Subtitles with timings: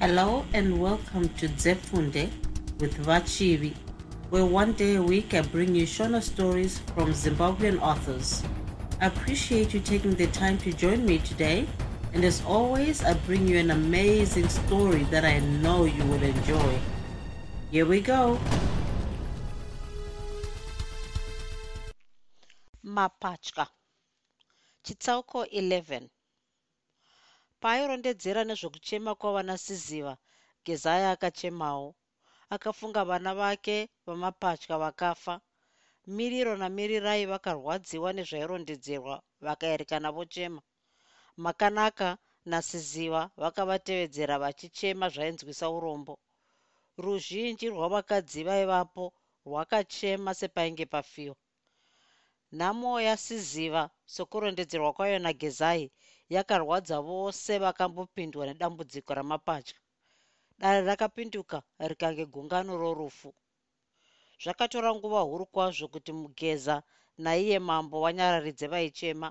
[0.00, 2.30] Hello and welcome to Zefunde
[2.78, 3.74] with Vachivi,
[4.30, 8.42] where one day a week I bring you Shona stories from Zimbabwean authors.
[9.02, 11.66] I appreciate you taking the time to join me today,
[12.14, 16.78] and as always, I bring you an amazing story that I know you will enjoy.
[17.70, 18.38] Here we go.
[22.82, 23.66] mapatya
[24.82, 26.08] chitsauko 11
[27.62, 30.14] paairondedzera nezvokuchema kwavanasiziva
[30.66, 31.88] gezaya akachemawo.
[32.54, 33.76] Akafunga vana vake
[34.06, 35.34] vamapatya vakafa.
[36.16, 40.60] Miriro namirirai vakarwadziwa nezvairondedzerwa vakaerekana vochema
[41.44, 42.08] makanaka
[42.50, 46.14] nasiziva vakavatevedzera vachichema zvainzwisa urombo.
[47.04, 49.04] Ruzhinji rwavakadzi vaivapo
[49.46, 51.36] rwakachema sepainge pafiwa
[52.58, 53.82] nhamo yasiziva
[54.14, 55.84] sokurondedzerwa kwayo nagezai
[56.34, 59.76] yakarwadza vose vakambopindwa nedambudziko ramapatya
[60.60, 61.58] dare rakapinduka
[61.90, 63.30] rikange gungano rorufu.
[64.42, 66.76] Zvakatora nguva huru kwazvo kuti mugeza
[67.24, 69.28] naiye mambo wanyararidze vaichema.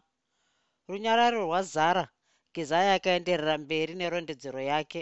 [0.87, 2.05] Runyararo rwazara
[2.53, 5.01] gezai akaenderera mberi nerondedzero yake.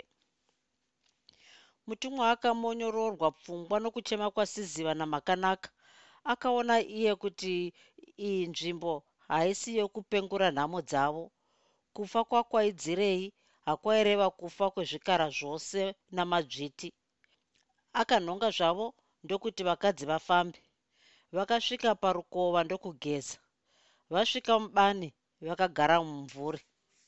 [1.87, 5.69] Mutumwa akamonyororwa pfungwa nokuchema kwasiziva namakanaka.
[6.31, 7.53] Akaona iye kuti
[8.27, 8.93] iyi nzvimbo
[9.27, 11.23] haisi yokupengura nhamo dzavo
[11.97, 13.33] kufa kwakwaidzirei
[13.67, 15.81] hakwaireva kufa kwezvikara zvose
[16.15, 16.89] namadzviti.
[18.01, 18.87] Akanhonga zvavo
[19.23, 20.59] ndokuti vakadzi vafambe.
[21.35, 23.37] Vakasvika parukova ndokugeza.
[24.13, 25.09] Vasvika mubani
[25.47, 26.61] vakagara mumvuri.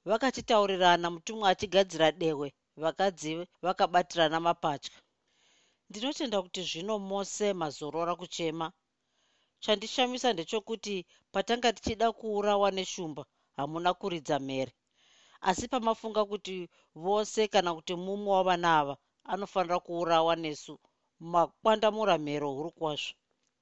[0.10, 2.48] Vakachitaurirana mutumwa achigadzira dehwe
[2.84, 3.32] vakadzi
[3.66, 4.98] vakabatirana mapatya.
[5.90, 8.68] Ndinotenda kuti zvino mose mazorora kuchema.
[9.64, 10.96] Chandishamisa ndechokuti
[11.34, 13.24] patanga tichida kuurawa neshumba
[13.58, 14.74] hamuna kuridza mhere
[15.48, 16.56] asi pamafunga kuti
[16.96, 18.96] vose kana kuti mumwe wavana ava
[19.32, 20.74] anofanira kuurawa nesu.
[21.32, 23.14] Makwandamura mhere huru kwazvo.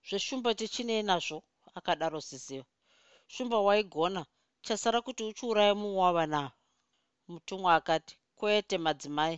[0.07, 1.37] Zveshumba tichinei nazvo
[1.77, 2.65] akadaro siziva
[3.33, 4.21] shumba waigona
[4.65, 6.51] chasara kuti uchiuraya mumwe wavana ava
[7.31, 9.37] mutumwa akati kwete madzimai.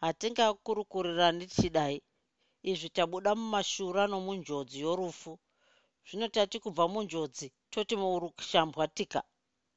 [0.00, 1.98] Hatingakurukurirani tichidai
[2.70, 5.32] izvi tabuda mumashura nomunjodzi yorufu.
[6.06, 9.20] Zvino tati kubva munjodzi toti murushambwatika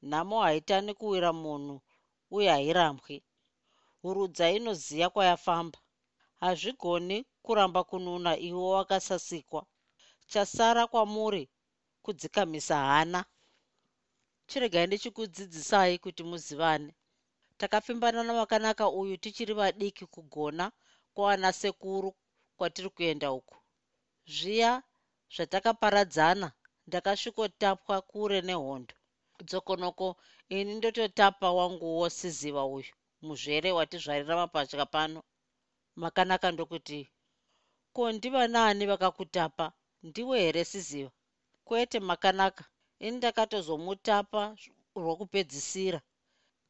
[0.02, 1.82] nhamo haitani kuwira munhu
[2.32, 3.24] uye hairambwi.
[4.02, 5.80] Hurudza inoziya kwayafamba.
[6.40, 9.66] Hazvigoni kuramba kununa iwo wakasasikwa.
[10.28, 11.50] Chasara kwamuri
[12.04, 13.26] kudzikamisa hana.
[14.48, 16.96] Chiregai ndichikudzidzisai kuti muzivane.
[17.58, 20.72] Takapfimbana namakanaka uyu tichiri vadiki kugona
[21.14, 22.16] kwaana sekuru
[22.58, 23.56] kwatiri kuenda uku.
[24.28, 24.84] Zviya
[25.36, 26.52] zvatakaparadzana
[26.88, 28.96] ndakasvikotapwa kure nehondo
[29.48, 30.08] dzokonoko.
[30.58, 32.94] Ini ndototapa wanguwo siziva uyu.
[33.26, 35.20] Muzvere watizvarira mapatya pano.
[36.02, 37.00] Makanaka ndokuti
[37.94, 39.66] ko ndiva naani vakakutapa?
[40.08, 41.12] Ndiwe here siziva?
[41.68, 42.64] Kwete makanaka.
[43.06, 44.42] Ini ndakatozomutapa
[45.02, 46.00] rwokupedzisira.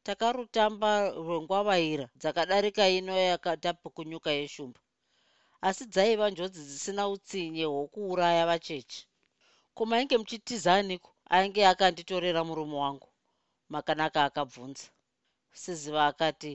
[0.06, 0.90] Takarutamba
[1.24, 4.80] rwengwavaira dzakadarika ino yakatapukunyuka yeshumba.
[5.68, 9.00] Asi dzaiva njodzi dzisina utsinye hwokuuraya vachechi
[9.76, 13.08] kumainge muchitizaniko ainge akanditorera murume wangu.
[13.72, 14.86] Makanaka akabvunza.
[15.60, 16.52] Siziva akati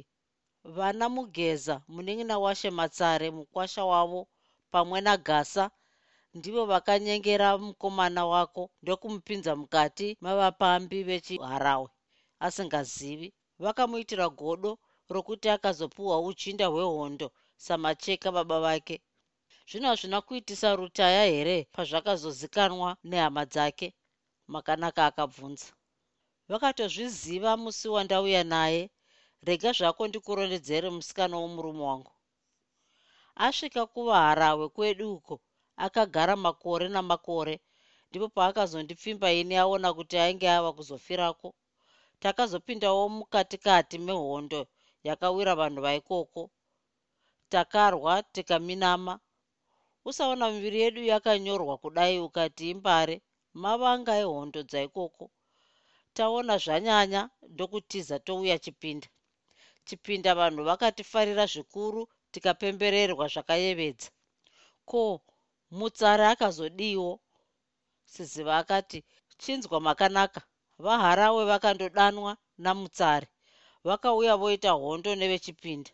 [0.75, 4.22] vana mugeza munin'ina washe matsare mukwasha wavo
[4.72, 5.64] pamwe nagasa
[6.38, 11.90] ndivo vakanyengera mukomana wako ndokumupinza mukati mavapambi vechiharawe.
[12.46, 13.30] Asingazivi
[13.64, 14.72] vakamuitira godo
[15.14, 17.28] rokuti akazopiwa ujinda hwehondo
[17.66, 18.96] samacheka baba vake.
[19.69, 23.88] Zvino hazvina kuitisa rutaya here pazvakazozikanwa nehama dzake
[24.53, 25.69] makanaka akabvunza.
[26.50, 28.81] Vakatozviziva musi wandauya naye
[29.47, 32.11] rega zvako ndikurondedzere musikana womurume wangu.
[33.45, 35.35] Asvika kuvaharawe kwedu uko
[35.85, 37.55] akagara makore namakore
[38.09, 41.47] ndipo paakazondipfimba ini aona kuti ainge ava kuzofirako
[42.22, 44.61] takazopindawo mukatikati mehondo
[45.08, 46.41] yakawira vanhu vaikoko
[47.49, 49.14] takarwa tikaminama.
[50.05, 53.16] Usaona miviri yedu yakanyorwa kudai ukati imbare
[53.63, 55.25] mavanga ehondo dzaikoko.
[56.16, 57.22] Taona zvanyanya
[57.53, 59.07] ndokutiza touya chipinda.
[59.87, 64.09] Chipinda vanhu vakatifarira zvikuru tikapembererwa zvakayevedza.
[64.90, 65.02] Ko
[65.78, 67.11] mutsare akazodiwo?
[68.11, 68.99] Siziva akati
[69.41, 70.41] chinzwa makanaka.
[70.85, 72.31] Vaharawe vakandodanwa
[72.63, 73.28] namutsare
[73.87, 75.91] vakauya voita hondo nevechipinda.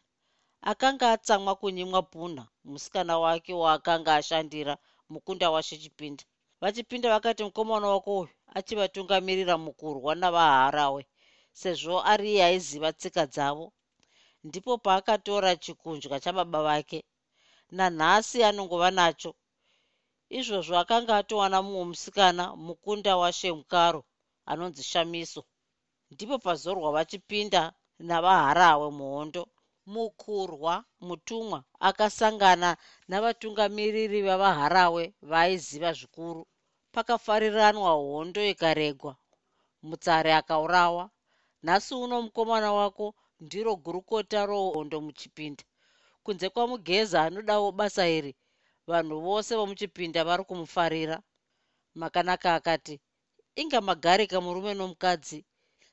[0.71, 4.73] Akanga atsamwa kunyimwa punha musikana wake waakanga ashandira
[5.11, 6.23] mukunda washe chipinda
[6.61, 11.01] vachipinda vakati mukomana wako uyu achivatungamirira mukurwa navaharawe
[11.59, 13.67] sezvo ari iye aiziva tsika dzavo.
[14.43, 16.99] Ndipo paakatora chikundya chababa vake
[17.77, 19.31] nanhasi anongova nacho
[20.37, 24.01] izvozvo akanga atowana mumwe musikana mukunda washemukaro
[24.45, 25.41] anonzi shamiso.
[26.11, 27.61] Ndipo pazorwa vachipinda
[27.99, 29.43] navaharawe muhondo
[29.85, 30.73] mukurwa
[31.07, 32.69] mutumwa akasangana
[33.09, 36.47] navatungamiriri vavaharawe vaaiziva zvikuru
[36.93, 39.13] pakafariranwa hondo ikaregwa
[39.87, 41.09] mutsare akaurawa.
[41.63, 45.63] Nhasi uno mukomana wako ndiro gurukota rohondo muchipinda.
[46.23, 48.35] Kunze kwamugeza anodawo basa iri
[48.87, 51.17] vanhu vose vomuchipinda vari kumufarira.
[51.95, 52.95] Makanaka akati
[53.61, 55.39] inga magarika murume nomukadzi.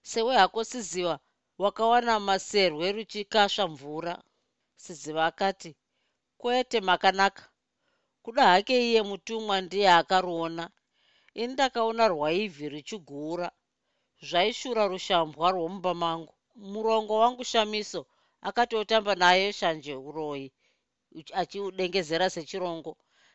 [0.03, 1.19] Sewe hako siziva
[1.59, 4.15] wakawana maserwe ruchikasva mvura.
[4.77, 5.77] Siziva akati
[6.39, 7.45] kwete makanaka.
[8.23, 10.71] Kuda hake iye mutumwa ndiye akaruona
[11.43, 13.49] ini ndakaona rwaivhi ruchigura
[14.29, 16.35] zvaishura rushambwa rwomumba mangu
[16.73, 18.01] murongo wangu shamiso
[18.49, 20.47] akatotamba naye shanje uroyi
[21.41, 22.93] achiudengezera sechirongo.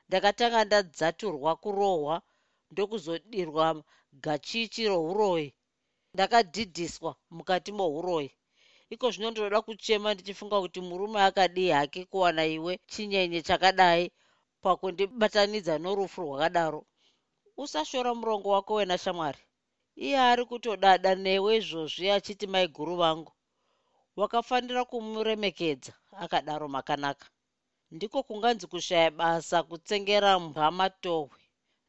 [0.08, 2.16] Ndakatanga ndadzaturwa kurohwa
[2.72, 3.66] ndokuzodirwa
[4.26, 5.48] gachichi rouroyi
[6.14, 8.30] ndakadhidhiswa mukati mouroyi
[8.94, 14.06] iko zvino ndinoda kuchema ndichifunga kuti murume akadii hake kuwana iwe chinyenye chakadai
[14.64, 16.82] pakundibatanidza norufu rwakadaro
[17.58, 19.40] usashora murongo wako wena shamwari.
[19.96, 23.32] Iye ari kutodada newe izvozvi achiti maiguru vangu
[24.20, 27.28] wakafanira kumuremekedza akadaro makanaka.
[27.92, 31.38] Ndiko kunganzi kushaya basa kutsengera mhamatohwe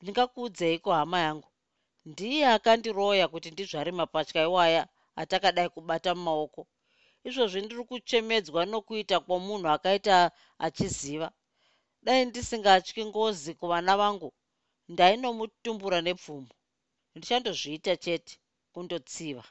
[0.00, 1.48] ndingakuudzeiko hama yangu
[2.04, 4.82] ndiye akandiroya kuti ndizvari mapatya iwaya
[5.16, 6.66] atakadai kubata mumaoko.
[7.24, 11.28] Izvozvi ndiri kuchemedzwa nokuita kwomunhu akaita achiziva.
[12.02, 14.32] Dai ndisingatyi ngozi kuvana vangu
[14.92, 16.50] ndainomutumbura nepfumo.
[17.16, 18.32] Ndichandozviita chete
[18.72, 19.44] kundotsiva.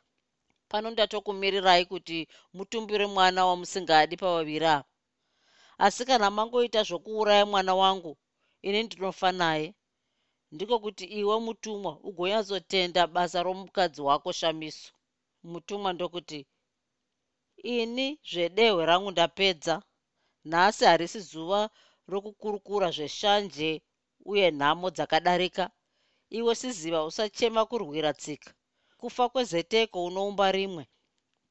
[0.69, 2.17] Pano ndatokumirirai kuti
[2.55, 4.85] mutumbire mwana wamusingadi pavaviri ava
[5.85, 8.11] asi kana mangoita zvokuuraya mwana wangu
[8.67, 9.67] ini ndinofa naye
[10.53, 14.91] ndiko kuti iwe mutumwa ugonyatsotenda basa romukadzi wako shamiso.
[15.51, 16.39] Mutumwa ndokuti
[17.77, 19.75] ini zvedehwe rangu ndapedza
[20.49, 21.61] nhasi harisi zuva
[22.11, 23.71] rokukurukura zveshanje
[24.31, 25.65] uye nhamo dzakadarika.
[26.37, 28.51] Iwe siziva usachema kurwira tsika.
[28.99, 30.83] Kufa kwezeteko unoumba rimwe.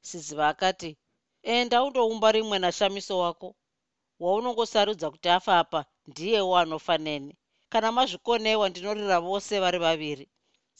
[0.08, 0.90] Siziva akati
[1.42, 3.48] enda undoumba rimwe nashamiso wako.
[4.22, 7.32] Waunongosarudza kuti afa apa ndiyewo anofa neni.
[7.72, 10.26] Kana mazvikonewa ndinorira vose vari vaviri.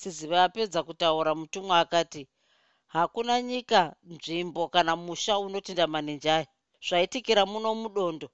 [0.01, 2.23] Siziva apedza kutaura mutumwa akati
[2.87, 6.47] hakuna nyika nzvimbo kana musha unotinda manenjaya
[6.87, 8.29] zvaitikira muno mudondo.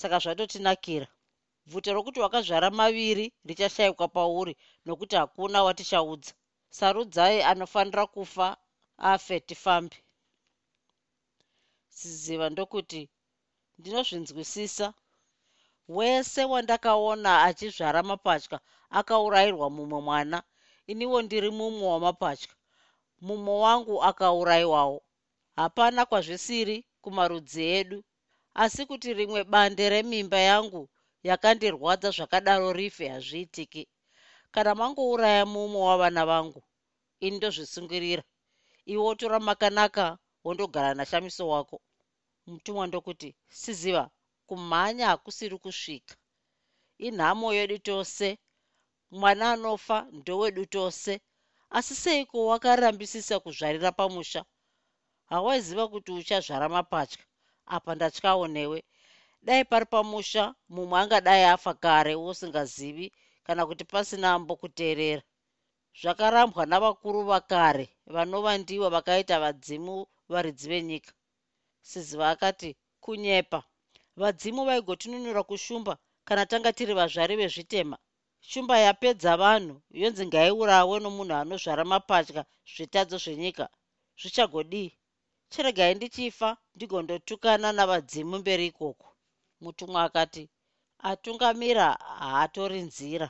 [0.00, 1.06] Saka zvatotinakira
[1.68, 4.54] bvute rokuti wakazvara maviri richashayikwa pauri
[4.86, 6.32] nokuti hakuna watichaudza
[6.78, 8.46] sarudzai anofanira kufa
[9.12, 9.96] afe tifambe.
[11.96, 13.00] Siziva ndokuti
[13.78, 14.86] ndinozvinzwisisa.
[15.96, 18.58] Wese wandakaona achizvara mapatya
[18.98, 20.38] akaurayirwa mumwe mwana
[20.90, 22.52] iniwo ndiri mumwe wamapatya.
[23.26, 24.98] Mumwe wangu akaurayiwawo.
[25.56, 27.98] Hapana kwazvisiri kumarudzi edu.
[28.62, 30.82] Asi kuti rimwe bande remimba yangu
[31.28, 33.82] yakandirwadza zvakadaro rife hazviitiki.
[34.54, 36.62] Kana mangouraya mumwe wavana vangu
[37.24, 38.22] ini ndozvisungirira.
[38.92, 40.04] Iwe wotora makanaka
[40.44, 41.76] wondogara nashamiso wako.
[42.46, 43.28] Mutumwa ndokuti
[43.60, 44.04] siziva
[44.46, 46.14] kumhanya hakusiri kusvika.
[47.06, 48.38] Inhamo yedu tose
[49.10, 51.20] mwana anofa ndowedu tose.
[51.70, 54.44] Asi seiko wakarambisisa kuzvarira pamusha?
[55.30, 57.22] Hawaiziva kuti uchazvara mapatya.
[57.66, 58.78] Apa ndatyawo newe
[59.48, 63.06] dai pari pamusha mumwe angadai afa kare wosingazivi
[63.46, 65.22] kana kuti pasina ambokuteerera.
[66.00, 69.94] Zvakarambwa navakuru vakare vanova ndivo vakaita vadzimu
[70.32, 71.12] varidzi venyika.
[71.88, 73.60] Siziva akati kunyepa.
[74.20, 75.94] Vadzimu vaigotinunura kushumba
[76.26, 77.96] kana tanga tiri vazvari vezvitema.
[78.40, 83.64] Shumba yapedza vanhu yonzi ngaiurawe nomunhu anozvara mapatya zvitadzo zvenyika.
[84.20, 84.90] Zvichagodii?
[85.50, 89.07] Chiregai ndichifa ndigondotukana navadzimu mberi ikoko
[89.60, 90.44] mutumwa akati
[91.10, 91.86] atungamira
[92.20, 93.28] haatori nzira.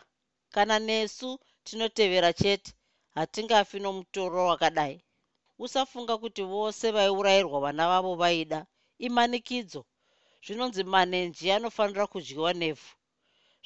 [0.55, 1.29] Kana nesu
[1.65, 2.73] tinotevera chete
[3.17, 4.97] hatingafi nomutoro wakadai.
[5.65, 8.67] Usafunga kuti vose vaiurayirwa vana vavo vaida.
[9.07, 9.85] Imanikidzo.
[10.45, 12.91] Zvinonzi manenji anofanira kudyiwa nevhu.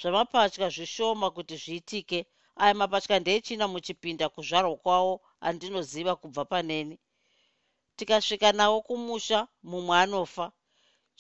[0.01, 2.21] Zvamapatya zvishoma kuti zviitike.
[2.63, 5.15] Aya mapatya ndeechina muchipinda kuzvarwa kwavo
[5.47, 6.97] andinoziva kubva paneni.
[7.97, 10.53] Tikasvika nawo kumusha mumwe anofa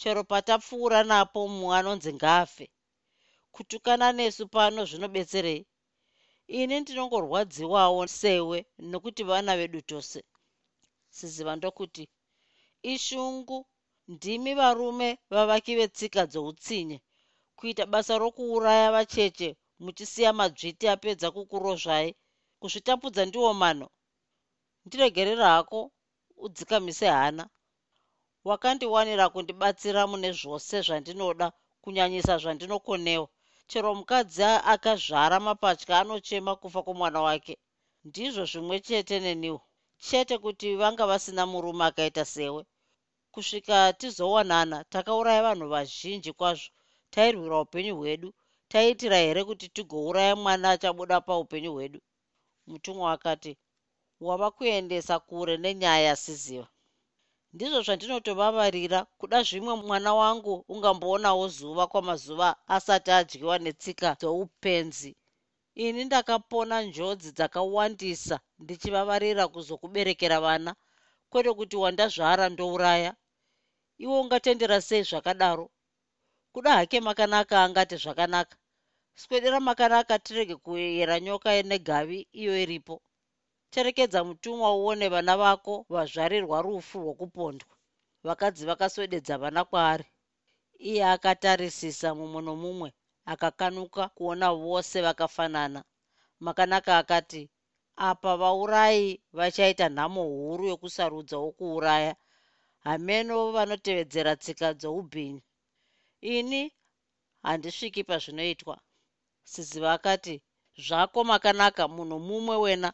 [0.00, 2.66] chero patapfuura napo mumwe anonzi ngafe.
[3.54, 5.62] Kutukana nesu pano zvinobetserei
[6.61, 8.58] ini ndinongorwadziwawo sewe
[8.90, 10.20] nokuti vana vedu tose.
[11.16, 12.04] Siziva ndokuti
[12.92, 13.58] ishungu
[14.12, 16.99] ndimi varume vavaki vetsika dzoutsinye.
[17.56, 19.49] Kuita basa rokuuraya vacheche
[19.84, 22.11] muchisiya madzviti apedza kukurozvai
[22.61, 23.87] kuzvitapudza ndiwo mano.
[24.87, 25.80] Ndiregerera hako
[26.44, 27.44] udzikamise hana
[28.49, 31.46] wakandiwanira kundibatsira mune zvose zvandinoda
[31.82, 33.28] kunyanyisa zvandinokonewa.
[33.70, 34.42] Chero mukadzi
[34.75, 37.54] akazvara mapatya anochema kufa kwomwana wake.
[38.06, 39.61] Ndizvo zvimwe chete neniwo.
[40.06, 42.62] Chete kuti vanga vasina murume akaita sewe.
[43.32, 46.70] Kusvika tizowanana takauraya vanhu vazhinji kwazvo.
[47.12, 48.28] Tairwira upenyu hwedu.
[48.70, 52.00] Taiitira here kuti tigouraya mwana achabuda paupenyu hwedu?
[52.66, 53.52] Mutumwa akati
[54.20, 56.68] wava kuendesa kure nenyaya siziva
[57.54, 65.11] ndizvo zvandinotovavarira kuda zvimwe mwana wangu ungamboonawo zuva kwamazuva asati adyiwa netsika dzoupenzi.
[65.85, 70.73] Ini ndakapona njodzi dzakawandisa ndichivavarira kuzokuberekera vana
[71.30, 73.12] kwete kuti wandazvara ndouraya.
[74.02, 75.66] Iwo ungatendera sei zvakadaro?
[76.52, 78.56] Kuda hake makanaka angati zvakanaka.
[79.21, 82.94] Swedera makanaka tirege kuyera nyoka negavi iyo iripo
[83.72, 87.68] cherekedza mutumwa uone vana vako vazvarirwa rufu rwokupondwa.
[88.26, 90.06] Vakadzi vakaswededza vana kwaari.
[90.90, 92.88] Iye akatarisisa mumwe nomumwe
[93.32, 95.80] akakanuka kuona vose vakafanana.
[96.44, 97.42] Makanaka akati
[97.96, 102.14] apa vaurai vachaita nhamo huru yokusarudza wokuuraya.
[102.86, 105.42] Hameno vanotevedzera tsika dzoubhinyi
[106.20, 106.62] ini
[107.42, 108.74] handisviki pazvinoitwa.
[109.50, 110.34] Siziva akati
[110.86, 112.90] zvako makanaka munhu mumwe wena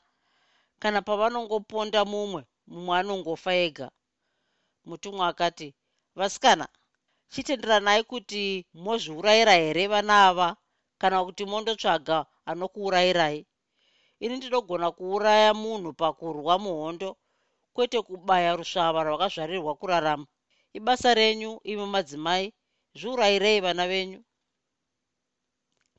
[0.82, 2.42] kana pavanongoponda mumwe
[2.72, 3.88] mumwe anongofa ega.
[4.88, 5.68] Mutumwa akati
[6.18, 6.66] vasikana
[7.32, 8.42] chitenderanai kuti
[8.84, 10.48] mozviurayira here vana ava
[11.00, 12.18] kana kuti mondotsvaga
[12.50, 13.40] anokuurayirai?
[14.22, 17.10] Ini ndinogona kuuraya munhu pakurwa muhondo
[17.74, 20.26] kwete kubaya rusvava rwakazvarirwa kurarama.
[20.78, 22.46] Ibasa renyu imi madzimai
[22.98, 24.20] zviurayirei vana venyu.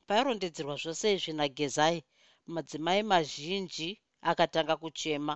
[0.06, 1.98] Pairondedzerwa zvose izvi nagezai
[2.54, 3.90] madzimai mazhinji
[4.30, 5.34] akatanga kuchema.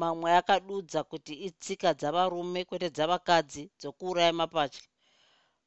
[0.00, 4.84] Mamwe akadudza kuti itsika dzavarume kwete dzavakadzi dzokuuraya mapatya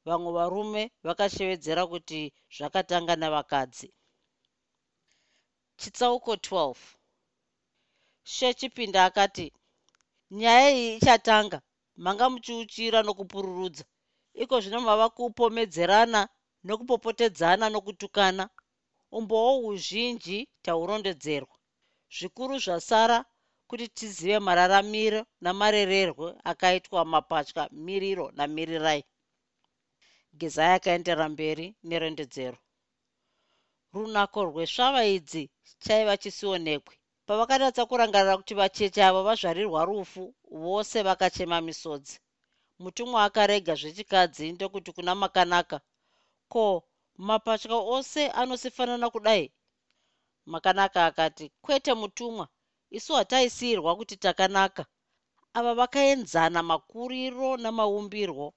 [0.07, 2.19] vamwe varume vakashevedzera kuti
[2.55, 3.87] zvakatanga navakadzi.
[5.79, 6.75] Chitsauko 12
[8.33, 9.47] shechipinda akati
[10.31, 11.57] nyaya iyi ichatanga.
[12.03, 13.85] Manga muchiuchira nokupururudza.
[14.41, 16.21] Iko zvino mava kupomedzerana
[16.67, 18.43] nokupopotedzana nokutukana.
[19.17, 21.56] Umbowo huzhinji taurondedzerwa
[22.15, 23.17] zvikuru zvasara
[23.69, 29.03] kuti tizive mararamiro namarererwo akaitwa mapatya miriro namirirai.
[30.39, 32.57] Gezai akaendera mberi nerondedzero.
[33.93, 35.43] Runako rwesvava idzi
[35.83, 36.95] chaiva chisionekwe.
[37.27, 40.23] Pavakadatsa kurangarira kuti vacheche avo vazvarirwa rufu
[40.63, 42.15] vose vakachema misodzi.
[42.81, 45.77] Mutumwa akarega zvechikadzi ndokuti kuna makanaka.
[46.53, 46.63] Ko
[47.27, 49.45] mapatya ose anosifanana kudai
[50.53, 52.45] makanaka akati kwete mutumwa.
[52.97, 54.83] Isu hataisiyirwa kuti takanaka.
[55.57, 58.47] Ava vakaenzana makuriro namaumbirwo.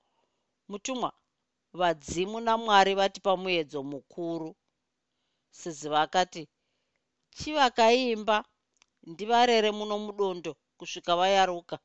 [0.70, 1.11] Mutumwa
[1.78, 4.50] vadzimu namwari vati pamuedzo mukuru.
[5.59, 6.42] Siziva akati
[7.37, 8.37] chivakaimba
[9.11, 11.76] ndivarere muno mudondo kusvika vayaruka.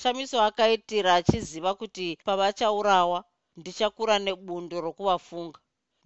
[0.00, 3.18] Shamiso akaitira achiziva kuti pavachaurawa
[3.58, 5.60] ndichakura nebundo rokuvafunga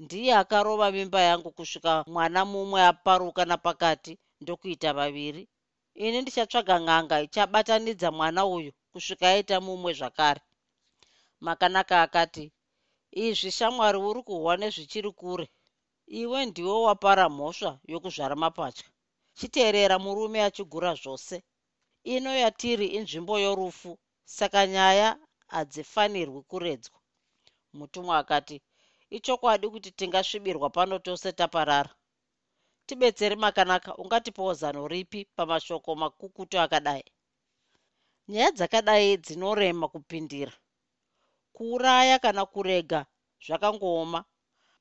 [0.05, 5.43] ndiye akarova mimba yangu kusvika mwana mumwe aparuka napakati ndokuita vaviri.
[6.05, 10.41] Ini ndichatsvaga ng'anga ichabatanidza mwana uyu kusvika aita mumwe zvakare.
[11.47, 12.45] Makanaka akati
[13.25, 15.47] izvi shamwari uri kuhwa nezvichiri kure.
[16.21, 18.87] Iwe ndiwe wapara mhosva yokuzvara mapatya
[19.39, 21.37] chiteerera murume achigura zvose.
[22.15, 23.91] Ino yatiri inzvimbo yorufu
[24.37, 25.09] saka nyaya
[25.55, 26.99] hadzifanirwi kuredzwa.
[27.79, 28.57] Mutumwa akati
[29.17, 31.91] ichokwadi kuti tingasvibirwa pano tose taparara.
[32.87, 37.05] Tibetsere makanaka ungatipawo zano ripi pamashoko makukutu akadai.
[38.29, 40.53] Nyaya dzakadai dzinorema kupindira.
[41.55, 43.01] Kuuraya kana kurega
[43.47, 44.21] zvakangooma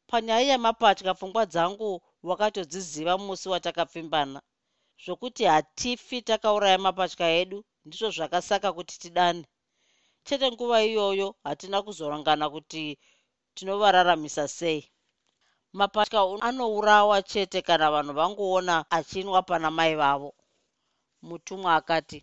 [0.09, 4.39] panyaya yemapatya pfungwa dzangu wakatodziziva musi watakapfimbana.
[5.03, 9.45] Zvokuti hatifi takauraya mapatya edu ndizvo zvakasaka kuti tidane.
[10.25, 12.83] Chete nguva iyoyo hatina kuzorangana kuti
[13.55, 14.81] tinovararamisa sei?
[15.73, 20.31] Mapatya anourawa chete kana vanhu vangoona achinwa pana mai vavo.
[21.27, 22.19] Mutumwa akati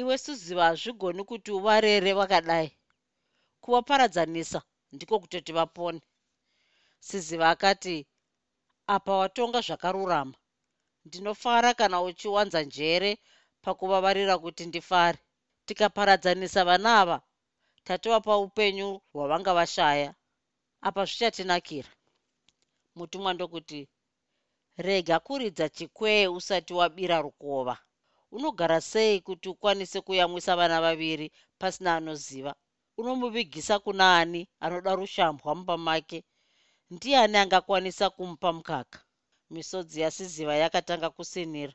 [0.00, 2.68] iwe suziva hazvigoni kuti uvarere vakadai
[3.62, 4.60] kuvaparadzanisa
[4.94, 6.00] ndiko kutoti vapone.
[7.06, 7.96] Siziva akati
[8.94, 10.34] apa watonga zvakarurama.
[11.06, 13.10] Ndinofara kana uchiwanza njere
[13.64, 15.18] pakuvavarira kuti ndifare.
[15.66, 17.16] Tikaparadzanisa vana ava
[17.86, 20.10] tatovapa upenyu hwavanga vashaya.
[20.88, 21.90] Apa zvichatinakira.
[22.96, 23.80] Mutumwa ndokuti
[24.86, 27.76] rega kuridza chikwee usati wabira rukova.
[28.36, 32.52] Unogara sei kuti ukwanise kuyamwisa vana vaviri pasina anoziva?
[32.98, 36.24] Unomuvigisa kuna ani anoda rushambwa mumba make?
[36.90, 38.98] Ndiani angakwanisa kumupa mukaka?
[39.50, 41.72] Misodzi yasiziva yakatanga kusinira.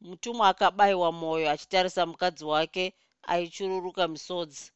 [0.00, 2.84] Mutumwa akabayiwa mwoyo achitarisa mukadzi wake
[3.22, 4.72] aichururuka misodzi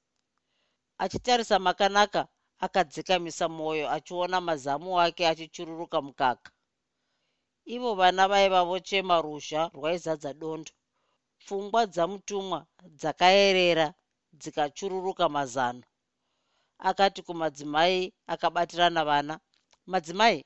[0.98, 2.28] achitarisa makanaka
[2.64, 6.50] akadzikamisa mwoyo achiona mazamu ake achichururuka mukaka.
[7.74, 10.72] Ivo vana vaiva vochema ruzha rwaizadza dondo.
[11.38, 12.66] Pfungwa dzamutumwa
[12.98, 13.86] dzakaerera
[14.32, 15.82] dzikachururuka mazano.
[16.78, 19.34] Akati kumadzimai akabatirana vana
[19.86, 20.44] madzimai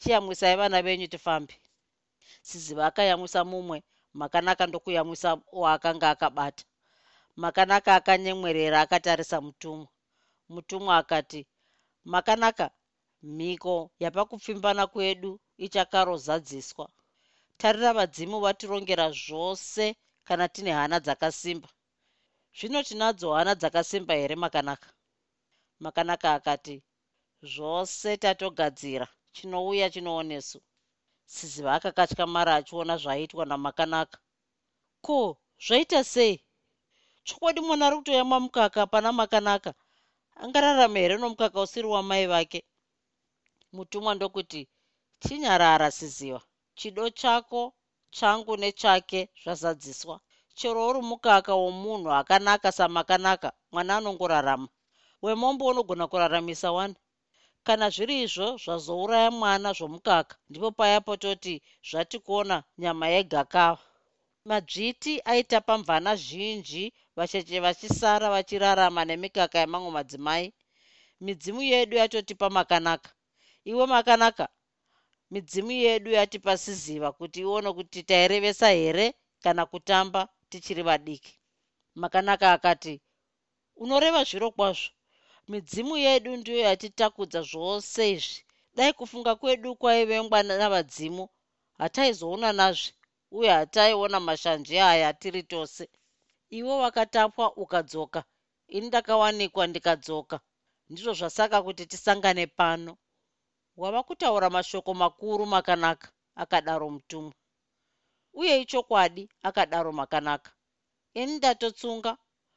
[0.00, 1.54] chiyamwisai vana venyu tifambe.
[2.42, 6.64] Siziva akayamwisa mumwe makanaka ndokuyamwisa waakanga akabata
[7.42, 9.88] makanaka akanyemwerera akatarisa mutumwa.
[10.48, 11.46] Mutumwa akati
[12.04, 12.66] makanaka
[13.22, 16.86] mhiko yapakupfimbana kwedu ichakarozadziswa.
[17.60, 21.68] Tarira vadzimu vatirongera zvose kana tine hana dzakasimba.
[22.56, 24.90] Zvino tinadzo hana dzakasimba here makanaka?
[25.80, 26.82] Makanaka akati
[27.42, 30.58] zvose tatogadzira chinouya chinoonesu
[31.24, 34.18] siziva akakatyamara achiona zvaiitwa namakanaka.
[35.00, 36.47] Ko zvaita sei
[37.28, 39.70] chokwadi mwana ari kutoyamwa mukaka pana makanaka.
[40.42, 42.60] Angararame here nomukaka usiri wamai vake?
[43.72, 44.68] Mutumwa ndokuti
[45.22, 46.40] chinyarara siziva.
[46.78, 47.74] Chido chako
[48.16, 50.16] changu nechake zvazadziswa.
[50.54, 54.68] Chero uri mukaka womunhu akanaka samakanaka mwana anongorarama.
[55.22, 56.96] Wemombo unogona kuraramisa wani?
[57.66, 61.54] Kana zviri izvo zvazouraya mwana zvomukaka ndipo paya pototi
[61.88, 63.84] zvatikuona nyama yegakava
[64.48, 66.84] madzviti aita pamvana zhinji
[67.18, 70.46] vacheche vachisara vachirarama nemikaka yemamwe madzimai.
[71.24, 73.10] Midzimu yedu yatotipa makanaka.
[73.70, 74.48] Iwe makanaka.
[75.30, 81.34] Midzimu yedu yatipa siziva kuti ione kuti tairevesa here kana kutamba tichiri vadiki.
[81.94, 82.94] Makanaka akati
[83.76, 84.90] unoreva zviro kwazvo.
[85.48, 88.44] Midzimu yedu ndiyo yatitakudza zvose izvi.
[88.76, 91.28] Dai kufunga kwedu kwaivengwa navadzimu
[91.78, 92.92] hataizoona nazve
[93.30, 95.88] uye hataiona mashanje aya tiri tose
[96.50, 98.24] iwo wakatapwa ukadzoka.
[98.68, 100.36] Ini ndakawanikwa ndikadzoka.
[100.90, 102.96] Ndizvo zvasaka kuti tisangane pano.
[103.76, 106.08] Wava kutaura mashoko makuru makanaka
[106.42, 107.32] akadaro mutumwa.
[108.32, 110.50] Uye ichokwadi akadaro makanaka.
[111.14, 112.16] Ini ndatotsunga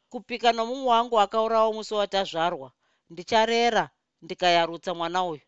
[0.10, 2.72] kupika nomumwe wangu akaurawo musi watazvarwa.
[3.10, 3.90] Ndicharera
[4.22, 5.42] ndikayarutsa mwana uyu.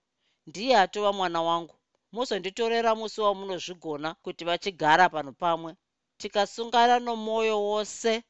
[0.47, 1.75] Ndiye atova mwana wangu.
[2.11, 5.75] Muzonditorera musi wamunozvigona kuti vachigara pano pamwe.
[6.17, 8.23] Tikasungana nomwoyo wose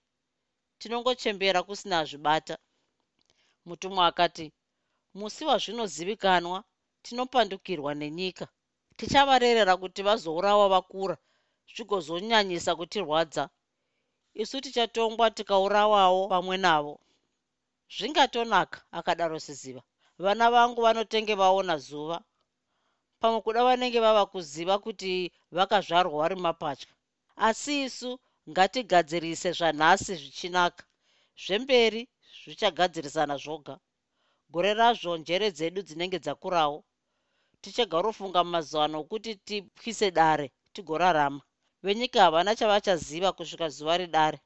[0.84, 2.56] tinongochembera kusina zvibata.
[3.68, 4.46] Mutumwa akati
[5.18, 6.58] musi wazvinozivikanwa
[7.04, 8.46] tinopandukirwa nenyika.
[8.98, 11.16] Tichavarerera kuti vazourawa vakura
[11.74, 13.44] zvigozonyanyisa kutirwadza.
[14.42, 16.96] Isu tichatongwa tikaurawawo pamwe navo.
[17.96, 19.82] Zvingatonaka akadaro siziva.
[20.24, 22.18] Vana vangu vanotenge vaona zuva.
[23.20, 26.92] Pamwe kuda vanenge vava kuziva kuti vakazvarwa vari mapatya.
[27.48, 30.84] Asi isu ngatigadzirise zvanhasi zvichinaka.
[31.44, 32.02] Zvemberi
[32.44, 33.76] zvichagadzirisana zvoga.
[34.52, 36.78] Gore razvo njere dzedu dzinenge dzakurawo
[37.62, 41.42] tichagarofunga mazano okuti tipwise dare tigorarama.
[41.84, 44.40] Venyika havana chavachaziva kusvika zuva redare.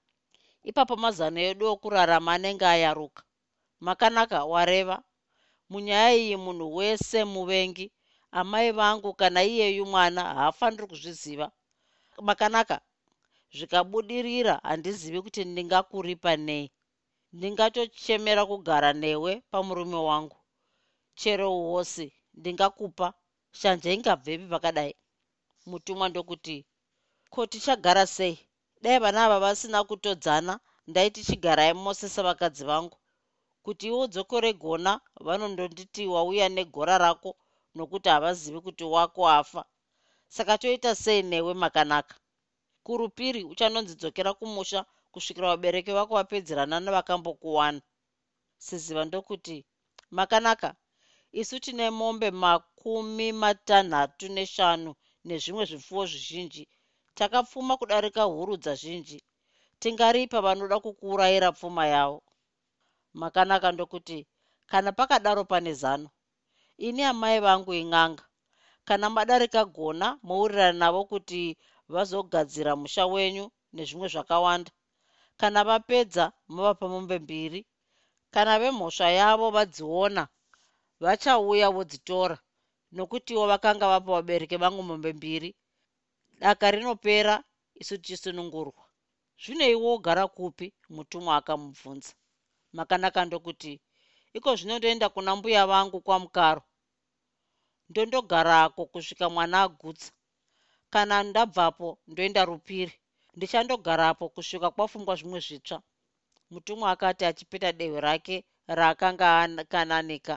[0.69, 3.23] Ipapo mazano edu okurarama anenge ayaruka.
[3.79, 4.97] Makanaka wareva.
[5.69, 7.91] Munyaya iyi munhu wese muvengi
[8.31, 11.51] amai vangu kana iyeyu mwana haafaniri kuzviziva.
[12.21, 12.81] Makanaka
[13.55, 16.65] zvikabudirira handizivi kuti ndingakuripa nei.
[17.35, 20.37] Ndingatochemera kugara newe pamurume wangu.
[21.19, 22.07] Chero uhosi
[22.39, 23.07] ndingakupa.
[23.59, 24.93] Shanje ingabvepi pakadai.
[25.69, 26.57] Mutumwa ndokuti
[27.33, 28.35] ko tichagara sei?
[28.81, 30.53] Dai vana ava vasina kutodzana.
[30.89, 32.97] Ndai tichigarai mose savakadzi vangu.
[33.63, 34.93] Kuti iwo dzokore gona
[35.25, 37.29] vanondonditi wauya negora rako
[37.75, 39.61] nokuti havazivi kuti wako afa.
[40.35, 42.15] Saka toita sei newe makanaka
[42.87, 44.79] kurupiri uchanonzi dzokera kumusha
[45.11, 47.81] kusvikira vabereki vako vapedzerana nevakambokuwana
[48.65, 49.57] siziva ndokuti
[50.17, 50.69] makanaka
[51.41, 54.91] isu tine mombe makumi matanhatu neshanu
[55.27, 56.63] nezvimwe zvipfuwo zvizhinji.
[57.17, 59.19] Takapfuma kudarika huru dzazhinji.
[59.81, 62.19] Tingaripa vanoda kukuurayira pfuma yavo.
[63.21, 64.19] Makanaka ndokuti
[64.71, 66.09] kana pakadaro pane zano
[66.87, 68.23] ini amai vangu ing'anga
[68.87, 71.57] kana madarika gona mourirana navo kuti
[71.93, 73.45] vazogadzira musha wenyu
[73.75, 74.71] nezvimwe zvakawanda.
[75.39, 77.61] Kana vapedza muvapa mombe mbiri.
[78.33, 80.23] Kana vemhosva yavo vadziona
[81.03, 82.37] vachauya vodzitora.
[82.95, 85.49] Nokutiwo vakanga vapa vabereki vangu mombe mbiri.
[86.41, 87.35] Daka rinopera
[87.81, 88.83] isu tichisunungurwa
[89.41, 92.13] zvino iwo ogara kupi mutumwa akamubvunza.
[92.77, 93.73] Makanaka ndokuti
[94.37, 96.61] iko zvinondoenda kuna mbuya vangu kwamukaro
[97.89, 100.11] ndondogarako kusvika mwana agutsa
[100.97, 102.93] kana ndabvapo ndoenda rupiri
[103.35, 105.77] ndichandogarapo kusvika kwafungwa zvimwe zvitsva.
[106.51, 108.35] Mutumwa akati achipeta dehwe rake
[108.77, 109.27] raakanga
[109.61, 110.35] akananika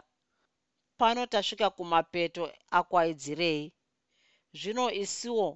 [0.99, 2.43] pano tasvika kumapeto
[2.79, 3.67] akwaidzirei?
[4.59, 5.49] Zvino isiwo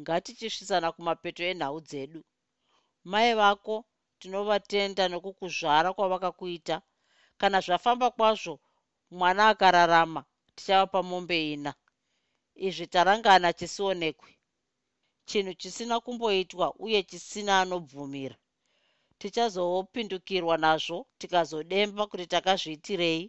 [0.00, 2.20] ngatichisvisana kumapeto enhau dzedu.
[3.10, 3.76] Mai vako
[4.20, 6.76] tinovatenda nokukuzvara kwavakakuita.
[7.40, 8.54] Kana zvafamba kwazvo
[9.18, 10.20] mwana akararama
[10.54, 11.72] tichava mombe ina.
[12.66, 14.30] Izvi tarangana chisionekwe
[15.30, 18.36] chinhu chisina kumboitwa uye chisina anobvumira.
[19.20, 23.24] Tichazopindukirwa nazvo tikazodemba kuti takazviitirei.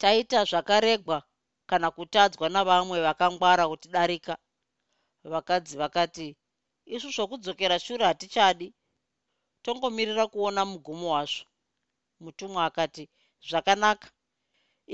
[0.00, 1.18] Taita zvakaregwa
[1.68, 4.34] kana kutadzwa navamwe vakangwara kutidarika.
[5.32, 6.28] Vakadzi vakati
[6.94, 8.68] isu zvokudzokera shure hatichadi?
[9.62, 11.44] Tongomirira kuona mugumo wazvo.
[12.22, 13.04] Mutumwa akati
[13.48, 14.08] zvakanaka.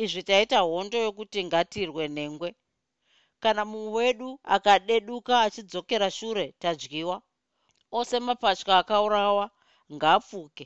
[0.02, 2.48] Izvi taita hondo yokuti ngatirwe nhengwe
[3.42, 7.16] kana mumwe wedu akadeduka achidzokera shure tadyiwa.
[7.98, 9.46] Ose mapatya akaurawa
[9.94, 10.64] ngaapfuke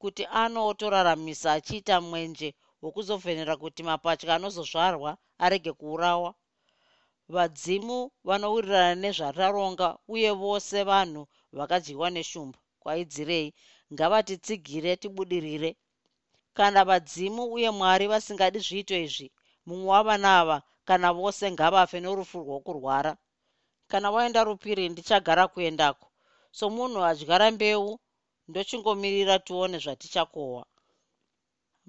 [0.00, 2.48] kuti anotoraramisa achiita mwenje
[2.82, 5.10] wokuzovhenera kuti mapatya anozozvarwa
[5.44, 6.30] arege kuurawa.
[7.34, 11.22] Vadzimu vanowirirana nezvataronga uye vose vanhu
[11.56, 13.54] vakadyiwa neshumba kwaidzirei?
[13.92, 15.70] Ngavatitsigire tibudirire.
[16.56, 19.28] Kana vadzimu uye mwari vasingadi zviito izvi
[19.66, 23.12] mumwe wavana ava kana vose ngavafe norufu rwokurwara.
[23.90, 26.06] Kana waenda rupiri ndichagara kuendako.
[26.58, 27.86] So munhu adyara mbeu
[28.48, 30.64] ndochingomirira tione zvatichakohwa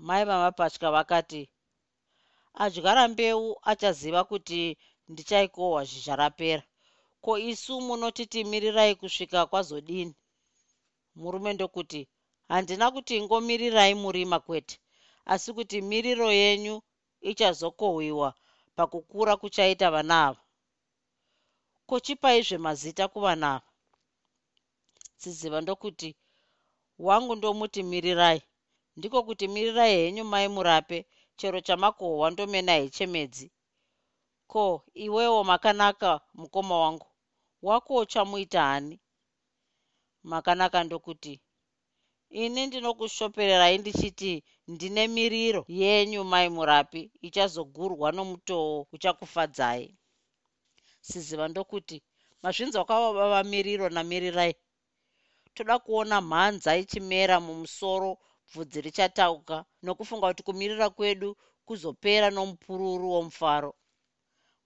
[0.06, 1.42] mai vamapatya vakati
[2.64, 4.62] adyara mbeu achaziva kuti
[5.12, 6.64] ndichaikohwa zhizha rapera.
[7.24, 10.16] Ko isu munotitimirai kusvika kwazodini?
[11.20, 12.02] Murume ndokuti
[12.52, 14.76] handina kuti ngomirirai murima kwete
[15.34, 16.76] asi kuti miriro yenyu
[17.30, 18.30] ichazokohwiwa
[18.76, 20.42] pakukura kuchaita vana ava.
[21.90, 23.70] Kochipaizve mazita kuvana ava.
[25.20, 26.10] Dziziva ndokuti
[27.08, 28.42] wangu ndomuti mirirai
[28.98, 30.98] ndiko kuti mirirai henyu mai murape
[31.38, 33.48] chero chamakohwa ndomena hechemedzi.
[34.52, 34.64] Ko
[35.06, 37.08] iwewo makanaka mukoma wangu.
[37.68, 39.00] Wako uchamuita hani
[40.24, 41.34] makanaka ndokuti
[42.30, 47.12] ini ndinokushopererai ndichiti ndine miriro yenyu mai murapi.
[47.22, 48.86] Ichazogurwa nomutoo.
[48.92, 49.96] Uchakufadzai.
[51.02, 51.98] Siziva ndokuti
[52.44, 54.56] mazvinzwa kwavabava miriro namirirai.
[55.54, 58.18] Toda kuona mhanza ichimera mumusoro
[58.50, 61.30] bvudzi richatauka nokufunga kuti kumirira kwedu
[61.66, 63.72] kuzopera nomupururu womufaro.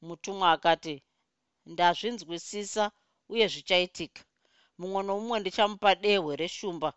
[0.02, 1.04] Mutumwa akati
[1.66, 2.92] ndazvinzwisisa
[3.30, 4.22] uye zvichaitika.
[4.78, 6.94] Mumwe nomumwe ndichamupa dehwe reshumba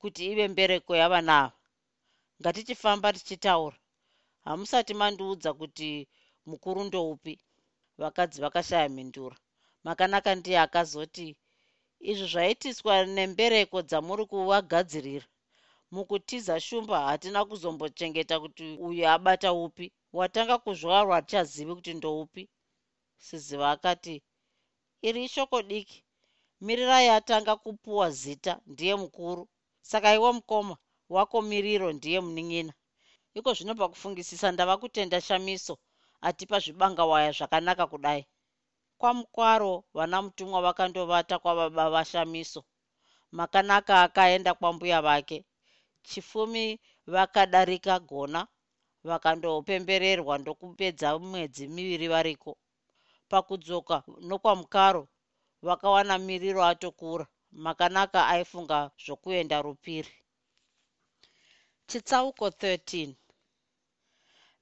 [0.00, 1.59] kuti ive mbereko yavana ava
[2.40, 3.76] ngatichifamba tichitaura.
[4.46, 5.90] Hamusati mandiudza kuti
[6.50, 7.34] mukuru ndoupi.
[8.00, 9.36] Vakadzi vakashaya mhindura
[9.86, 11.26] makanaka ndiye akazoti
[12.10, 15.26] izvi zvaitiswa nembereko dzamuri kuvagadzirira
[15.94, 19.86] mukutiza shumba hatina kuzombochengeta kuti uyu abata upi.
[20.18, 22.42] Watanga kuzvarwa hatichazivi kuti ndoupi?
[23.24, 24.14] Siziva akati
[25.08, 25.98] iri ishoko diki.
[26.64, 29.42] Mirirai atanga kupuwa zita ndiye mukuru.
[29.90, 30.74] Saka iwe mukoma
[31.16, 32.72] wako miriro ndiye munin'ina
[33.38, 35.74] iko zvino pakufungisisa ndava kutenda shamiso
[36.28, 38.22] atipa zvibangawaya zvakanaka kudai.
[39.00, 42.60] Kwamukwaro vana mutumwa vakandovata kwababa vashamiso.
[43.38, 45.38] Makanaka akaenda kwambuya vake.
[46.08, 46.64] Chifumi
[47.14, 48.40] vakadarika gona
[49.08, 52.52] vakandopembererwa ndokupedza mwedzi miviri variko.
[53.30, 53.96] Pakudzoka
[54.28, 55.02] nokwamukaro
[55.66, 57.26] vakawana miriro atokura.
[57.64, 60.12] Makanaka aifunga zvokuenda rupiri
[61.90, 63.14] chitsauko 13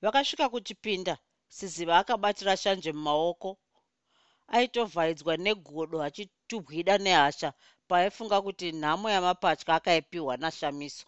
[0.03, 1.15] vakasvika kuchipinda
[1.57, 3.51] siziva akabatira shanje mumaoko.
[4.57, 7.49] Aitovhaidzwa negodo achitubwida nehasha
[7.89, 11.07] paaifunga kuti nhamo yamapatya akaipiwa nashamiso.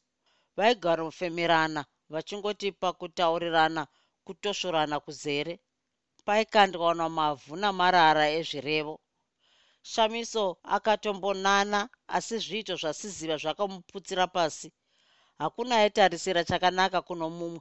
[0.57, 3.83] Vaigarofemerana vachingoti pakutaurirana
[4.27, 5.55] kutosvorana kuzere.
[6.27, 8.95] Paikandwanwa mavhu namarara ezvirevo.
[9.93, 11.81] Shamiso akatombonana
[12.17, 14.69] asi zviito zvasiziva zvakamuputsira pasi
[15.41, 17.61] hakuna aitarisira chakanaka kuno mumwe.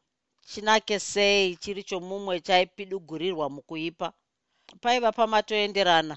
[0.49, 4.07] Chinake sei chiri chomumwe chaipidugurirwa mukuipa?
[4.81, 6.15] Paiva pamatoenderana.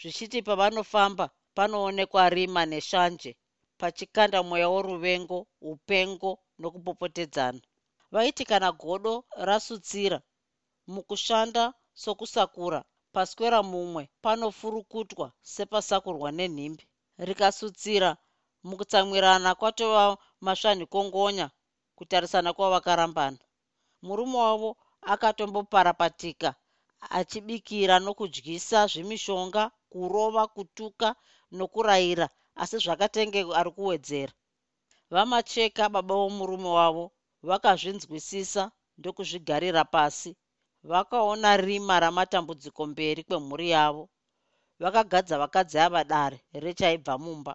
[0.00, 3.30] Zvichiti pavanofamba panoonekwa rima neshanje
[3.80, 5.38] pachikanda mweya woruvengo
[5.70, 7.60] upengo nokupopotedzana.
[8.12, 9.14] Vaiti kana godo
[9.48, 10.18] rasutsira
[10.92, 11.64] mukushanda
[12.02, 12.80] sokusakura
[13.14, 16.84] paswera mumwe panofurukutwa sepasakurwa nenhimbi.
[17.18, 18.10] Rikasutsira
[18.64, 20.04] mukutsamwirana kwatova
[20.44, 21.46] masvanhikongonya
[21.96, 23.38] kutarisana kwavakarambana.
[24.02, 24.70] Murume wavo
[25.12, 26.50] akatomboparapatika
[27.18, 31.08] achibikira nokudyisa zvimishonga kurova kutuka
[31.56, 32.26] nokurayira
[32.62, 34.32] asi zvakatenge ari kuwedzera.
[35.14, 37.04] Vamacheka baba vomurume wavo
[37.48, 38.62] vakazvinzwisisa
[38.98, 40.30] ndokuzvigarira pasi.
[40.90, 44.04] Vakaona rima ramatambudziko mberi kwemhuri yavo.
[44.82, 47.52] Vakagadza vakadzi ava dare rechaibva mumba.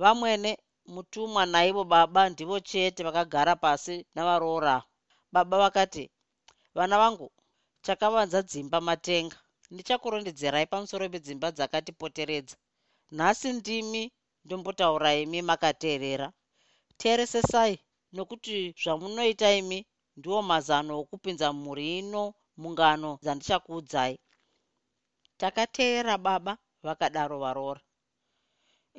[0.00, 0.50] Vamwene
[0.94, 4.76] mutumwa naivo baba ndivo chete vakagara pasi navaroora.
[5.32, 6.04] Baba vakati
[6.76, 7.28] vana vangu
[7.84, 9.36] chakavanza dzimba matenga.
[9.72, 12.56] Ndichakurondedzerai pamusoro pedzimba dzakatipoteredza.
[13.16, 14.02] Nhasi ndimi
[14.44, 16.28] ndombotaura imi makateerera.
[17.00, 17.74] Teeresesai
[18.14, 19.78] nokuti zvamunoita imi
[20.18, 22.22] ndiwo mazano okupinza mhuri ino
[22.60, 24.14] mungano dzandichakuudzai.
[25.40, 26.52] Takateerera baba
[26.86, 27.80] vakadaro varoora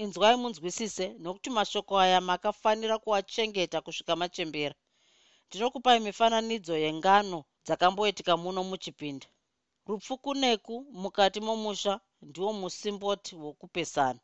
[0.03, 4.75] inzwai munzwisise nokuti mashoko aya makafanira kuachengeta kusvika machembera.
[5.47, 9.27] Ndinokupai mifananidzo yengano dzakamboitika muno muchipinda.
[9.87, 11.93] Rupfukuneku mukati momusha
[12.27, 14.19] ndiwo musimboti wokupesana.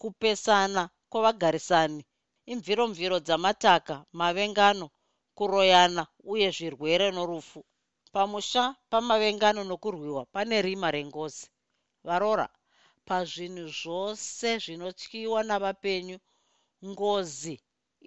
[0.00, 2.02] Kupesana kwavagarisani
[2.52, 4.86] imviromviro dzamataka mavengano
[5.36, 7.60] kuroyana uye zvirwere norufu.
[8.14, 11.44] Pamusha pamavengano nokurwiwa pane rima rengozi.
[12.06, 12.46] Varora
[13.08, 16.18] pazvinhu zvose zvinotyiwa navapenyu
[16.90, 17.54] ngozi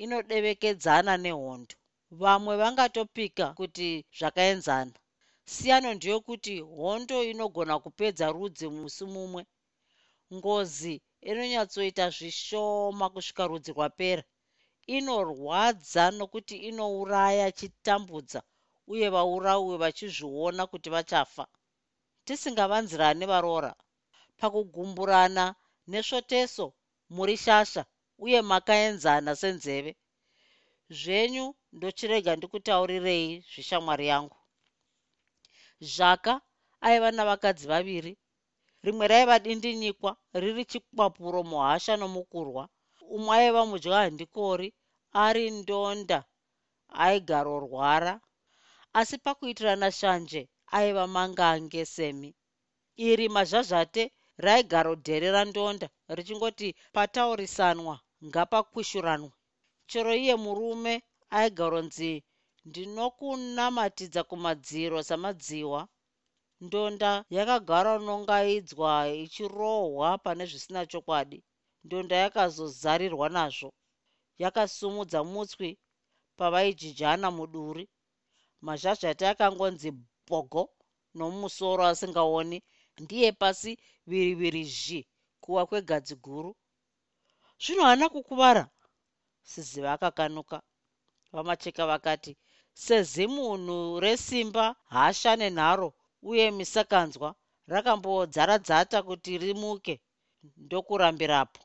[0.03, 1.75] inodevekedzana nehondo.
[2.21, 4.95] Vamwe vangatopika kuti zvakaenzana.
[5.53, 9.41] Siyano ndiyokuti hondo inogona kupedza rudzi musi mumwe.
[10.35, 10.93] Ngozi
[11.29, 14.23] inonyatsoita zvishoma kusvika rudzi rwapera.
[14.97, 18.39] Inorwadza nokuti inouraya chitambudza
[18.91, 21.43] uye vaurawi vachizviona kuti vachafa.
[22.25, 23.71] Tisingavanzirani varoora
[24.39, 25.45] pakugumburana
[25.91, 26.65] nesvoteso
[27.15, 27.83] muri shasha
[28.23, 29.91] uye makaenzana senzeve.
[30.99, 31.45] Zvenyu
[31.75, 34.37] ndochirega ndikutaurirei zvishamwari yangu.
[35.93, 36.33] Zvaka
[36.87, 38.13] aiva navakadzi vaviri
[38.85, 42.63] rimwe raiva dindinyikwa riri chikwapuro muhasha nomukurwa.
[43.15, 44.67] Umwe aiva mudya handikori
[45.25, 46.19] ari ndonda
[47.05, 48.13] aigarorwara
[48.99, 50.41] asi pakuitirana shanje
[50.77, 52.29] aiva mangange semi.
[53.07, 54.03] Iri mazhazhate
[54.45, 57.95] raigarodherera ndonda richingoti pataurisanwa
[58.27, 59.31] ngapakwishuranwe
[59.89, 60.93] chero iye murume
[61.37, 62.11] aigaronzi
[62.67, 65.81] ndinokunamatidza kumadziro samadziwa.
[66.65, 68.91] Ndonda yakagara nongaidzwa
[69.25, 71.39] ichirohwa pane zvisina chokwadi.
[71.85, 73.69] Ndonda yakazozarirwa nazvo
[74.43, 75.69] yakasumudza mutswi
[76.37, 77.83] pavaijijana muduri.
[78.65, 79.89] Mazhazhati akangonzi
[80.27, 80.63] bogo
[81.17, 82.57] nomumusoro asingaoni
[83.03, 83.71] ndiye pasi
[84.09, 84.99] viriviri zhi
[85.43, 86.51] kuwa kwegadzi guru
[87.61, 88.63] zvino haana kukuvara
[89.49, 90.57] siziva akakanuka
[91.33, 92.33] vamacheka vakati
[92.85, 95.89] sezimunhu resimba hasha nenharo
[96.29, 97.29] uye misakanzwa
[97.73, 99.95] rakambodzaradzata kuti rimuke.
[100.63, 101.61] Ndokurambirapo.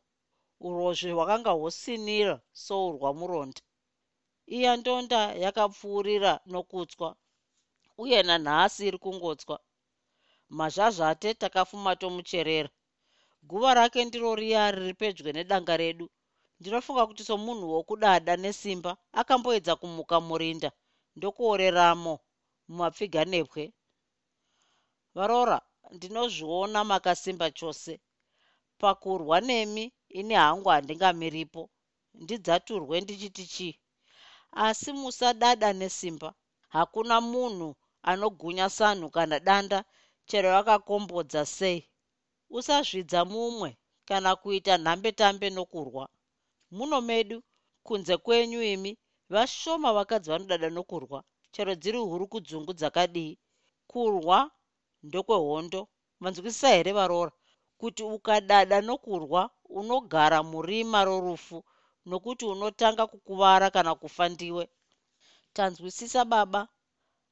[0.67, 3.61] Urozvi hwakanga hwosinira sourwa muronda.
[4.57, 7.09] Iya ndonda yakapfuurira nokutswa
[8.03, 9.57] uye nanhasi iri kungotswa
[10.59, 12.71] mazhazhate takafuma tomucherera
[13.49, 16.07] guva rake ndiro riya riri pedyo nedanga redu.
[16.59, 20.71] Ndinofunga kuti somunhu wokudada nesimba akamboedza kumuka murinda
[21.17, 22.15] ndokuoreramo
[22.69, 23.65] mumapfiganepwe
[25.17, 25.59] varoora
[25.95, 27.95] ndinozviona makasimba chose.
[28.81, 29.85] Pakurwa nemi
[30.19, 31.63] ini hangu handingamiripo.
[32.23, 33.75] Ndidzaturwe ndichiti chii?
[34.65, 36.29] Asi musadada nesimba.
[36.75, 37.69] Hakuna munhu
[38.11, 39.79] anogunya sanhu kana danda
[40.29, 41.81] chero akakombodza sei?
[42.57, 43.71] Usazvidza mumwe
[44.09, 46.05] kana kuita nhambetambe nokurwa.
[46.77, 47.39] Muno medu
[47.87, 48.93] kunze kwenyu imi
[49.33, 51.19] vashoma vakadzi vanodada nokurwa.
[51.53, 53.39] Chero dziri huru kudzungu dzakadii?
[53.91, 54.39] Kurwa
[55.07, 55.81] ndokwehondo.
[56.21, 57.33] Manzwisisa here varoora
[57.81, 61.59] kuti ukadada nokurwa unogara murima rorufu
[62.07, 64.65] nokuti unotanga kukuvara kana kufa ndiwe.
[65.53, 66.69] Tanzwisisa baba.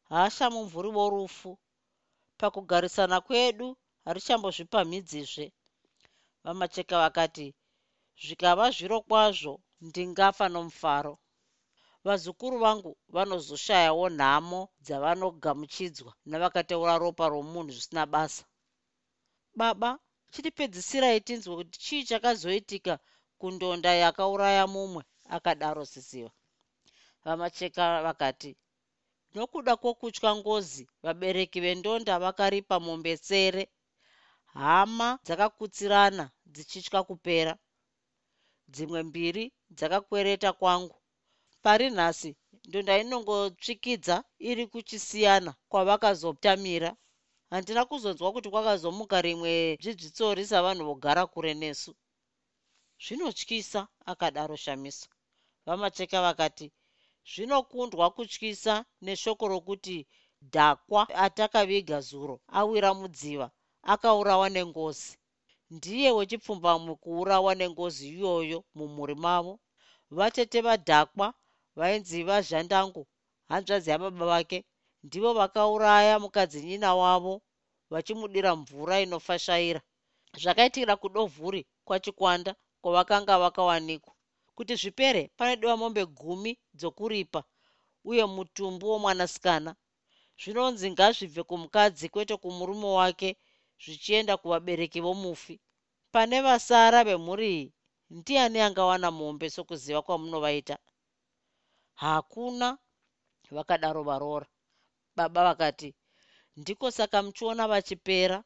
[0.09, 1.59] Hasha mumvuri worufu
[2.40, 3.68] pakugarisana kwedu
[4.05, 5.46] harichambozvipamhidzizve
[6.44, 7.46] vamacheka vakati
[8.22, 9.55] zvikava zviro kwazvo
[9.87, 11.14] ndingafa nomufaro.
[12.07, 18.44] Vazukuru vangu vanozoshayawo nhamo dzavanogamuchidzwa navakateura ropa romunhu zvisina basa.
[19.59, 19.90] Baba
[20.33, 22.94] chitipedzisirai tinzwe kuti chii chakazoitika
[23.40, 25.03] kundonda yakauraya mumwe
[25.37, 26.31] akadaro sisiva
[27.24, 28.50] vamacheka vakati
[29.35, 33.62] nokuda kwokutya ngozi vabereki vendonda vakaripa mombe tsere
[34.55, 37.55] hama dzakakutsirana dzichitya kupera.
[38.73, 39.45] Dzimwe mbiri
[39.77, 40.97] dzakakwereta kwangu.
[41.62, 42.31] Pari nhasi
[42.69, 46.90] ndonda inongotsvikidza iri kuchisiyana kwavakazotamira.
[47.51, 51.93] Handina kuzonzwa kuti kwakazomuka rimwe zvidzitsori savanhu vogara kure nesu.
[53.05, 55.09] Zvinotyisa akadaro shamisa
[55.66, 56.66] vamacheka vakati
[57.30, 59.96] zvinokundwa kutyisa neshoko rokuti
[60.52, 63.46] dhakwa atakaviga zuro awira mudziva
[63.92, 65.12] akaurawa nengozi.
[65.76, 69.54] Ndiye wechipfumbamwe kuurawa nengozi iyoyo mumhuri mavo.
[70.16, 71.26] Vatete vadhakwa
[71.78, 73.02] vainzi vazhandangu
[73.50, 74.59] hanzvadzi yababa vake
[75.04, 77.35] ndivo vakauraya mukadzinyina wavo
[77.92, 79.80] vachimudira mvura inofashaira.
[80.42, 82.52] Zvakaitira kudovhuri kwachikwanda
[82.83, 84.12] kwavakanga vakawanikwa
[84.61, 87.40] kuti zvipere panodiwa mombe gumi dzokuripa
[88.11, 89.73] uye mutumbu womwanasikana.
[90.40, 93.31] Zvinonzi ngazvibve kumukadzi kwete kumurume wake
[93.83, 95.55] zvichienda kuvabereki vomufi.
[96.12, 97.73] Pane vasara vemhuri iyi
[98.16, 100.77] ndiani angawana mombe sokuziva kwamunovaita?
[102.03, 102.68] Hakuna
[103.57, 104.49] vakadaro varoora
[105.16, 105.90] baba vakati
[106.57, 108.38] ndiko saka muchiona vachipera.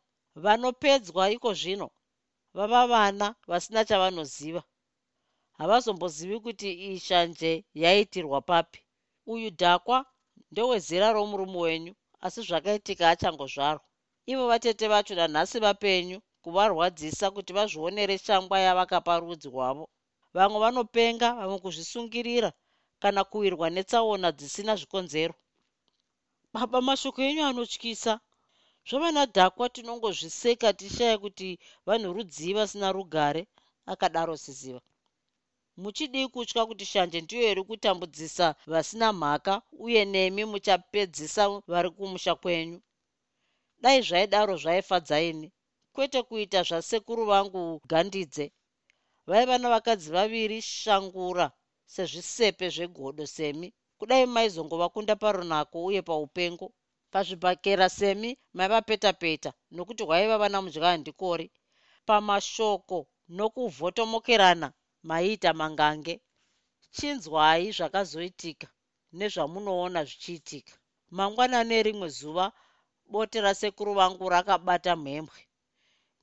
[0.45, 1.89] Vanopedzwa iko zvino.
[2.57, 4.63] Vava vana vasina chavanoziva
[5.59, 8.81] havazombozivi kuti ishanje yaitirwa papi.
[9.33, 9.99] Uyu dhakwa
[10.51, 11.93] ndowezera romurume wenyu
[12.25, 13.85] asi zvakaitika achangozvarwa
[14.33, 19.85] ivo vatete vacho nanhasi vapenyu kuvarwadzisa kuti vazvionere shangwa yavakapa rudzi rwavo.
[20.35, 22.51] Vamwe vanopenga vamwe kuzvisungirira
[23.03, 25.35] kana kuwirwa netsaona dzisina zvikonzero.
[26.53, 28.13] Baba mashoko enyu anotyisa
[28.89, 31.49] zvavanadhakwa tinongozviseka tishaya kuti
[31.87, 33.43] vanhu rudzii vasina rugare
[33.93, 34.81] akadaro siziva
[35.83, 42.81] muchidii kutya kuti shanje ndiyo iri kutambudzisa vasina mhaka uye nemi muchapedzisa vari kumusha kwenyu.
[43.83, 45.49] Dai zvaidaro zvaifadzaini
[45.95, 48.47] kwete kuita zvasekuru vangu gandidze
[49.29, 51.47] vaiva navakadzi vaviri shangura
[51.95, 53.69] sezvisepe zvegodo semi.
[53.99, 56.67] Kudai maizongovakunda parunako uye paupengo.
[57.13, 61.47] Pazvibhakera semi maivapeta peta nokuti hwaiva vana mudyandikori
[62.07, 62.99] pamashoko
[63.37, 64.69] nokuvhotomokerana
[65.09, 66.15] maiita mangange.
[66.97, 68.69] Chinzwai zvakazoitika
[69.19, 70.75] nezvamunoona zvichiitika.
[71.17, 72.47] Mangwanani erimwe zuva
[73.13, 75.41] bote rasekuru vangu rakabata mhembwe.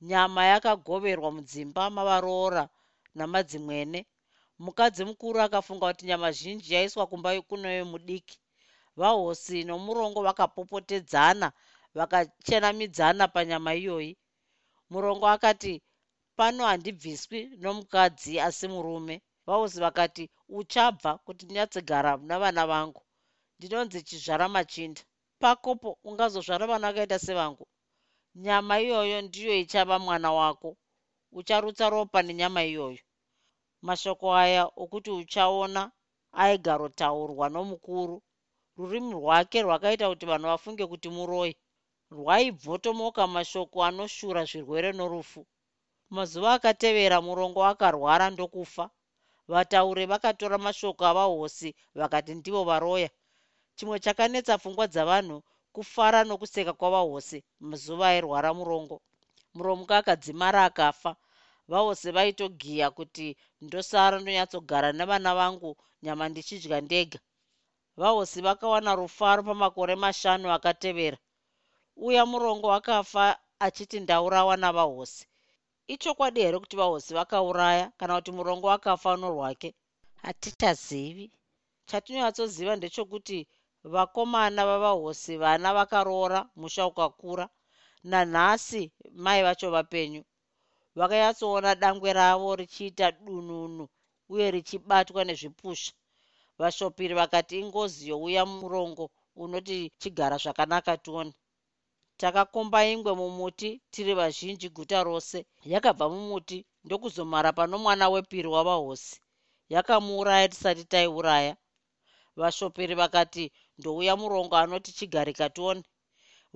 [0.08, 2.64] Nyama yakagoverwa mudzimba mavaroora
[3.16, 4.00] namadzimwene.
[4.64, 8.38] Mukadzi mukuru akafunga kuti nyama zhinji yaiswa kumba kunoyo mudiki
[8.96, 11.48] vahosi nomurongo vakapopotedzana
[11.94, 14.12] vakachenamidzana panyama iyoyi.
[14.90, 15.82] Murongo akati
[16.38, 19.16] pano handibviswi nomukadzi asi murume.
[19.46, 20.24] Vahosi vakati
[20.58, 23.02] uchabva kuti ndinyatsogara navana vangu.
[23.58, 25.02] Ndinonzi chizvara machinda.
[25.42, 27.64] Pakopo ungazozvara vana vakaita sevangu.
[28.44, 30.76] Nyama iyoyo ndiyo ichava mwana wako.
[31.38, 33.02] Ucharutsa ropa nenyama iyoyo.
[33.86, 35.82] Mashoko aya okuti uchaona
[36.42, 38.16] aigarotaurwa nomukuru.
[38.76, 41.52] Rurimi rwake rwakaita kuti vanhu vafunge kuti muroi.
[42.16, 45.40] Rwaibvotomoka mashoko anoshura zvirwere norufu
[46.16, 48.84] mazuva akatevera murongo akarwara ndokufa.
[49.52, 53.10] Vatauri vakatora mashoko avahosi vakati ndivo varoya.
[53.76, 55.36] Chimwe chakanetsa pfungwa dzavanhu
[55.74, 57.38] kufara nokuseka kwavahosi.
[57.60, 58.96] Mazuva airwara murongo.
[59.54, 61.16] Muromuka akadzimara akafa.
[61.70, 63.26] Vahosi vaitogiya kuti
[63.64, 65.70] ndosara ndonyatsogara nevana vangu
[66.04, 67.18] nyama ndichidya ndega.
[67.96, 71.18] Vahosi vakawana rufaro pamakore mashanu akatevera.
[71.96, 73.24] Uya murongo akafa
[73.58, 75.26] achiti ndaurawa navahosi
[75.86, 79.74] ichokwadi here kuti vahosi vakauraya kana kuti murongo akafa norwake
[80.22, 81.30] hatichazivi
[81.88, 83.38] chatinonyatsoziva ndechekuti
[83.84, 87.48] vakomana vavahosi vana vakaroora musha ukakura
[88.10, 88.82] nanhasi
[89.24, 90.22] mai vacho vapenyu.
[90.98, 93.84] Vakanyatsoona dangwe ravo richiita dununu
[94.32, 95.92] uye richibatwa nezvipusha.
[96.58, 99.04] Vashopiri vakati ingozi youya murongo
[99.42, 101.32] unoti chigara zvakanaka tione
[102.22, 105.38] takakomba ingwe mumuti tiri vazhinji guta rose.
[105.72, 109.14] Yakabva mumuti ndokuzomara pano mwana wepiri wavahosi
[109.74, 111.54] yakamuuraya tisati taiuraya.
[112.40, 113.44] Vashoperi vakati
[113.78, 115.82] ndouya murongo anoti chigarika tione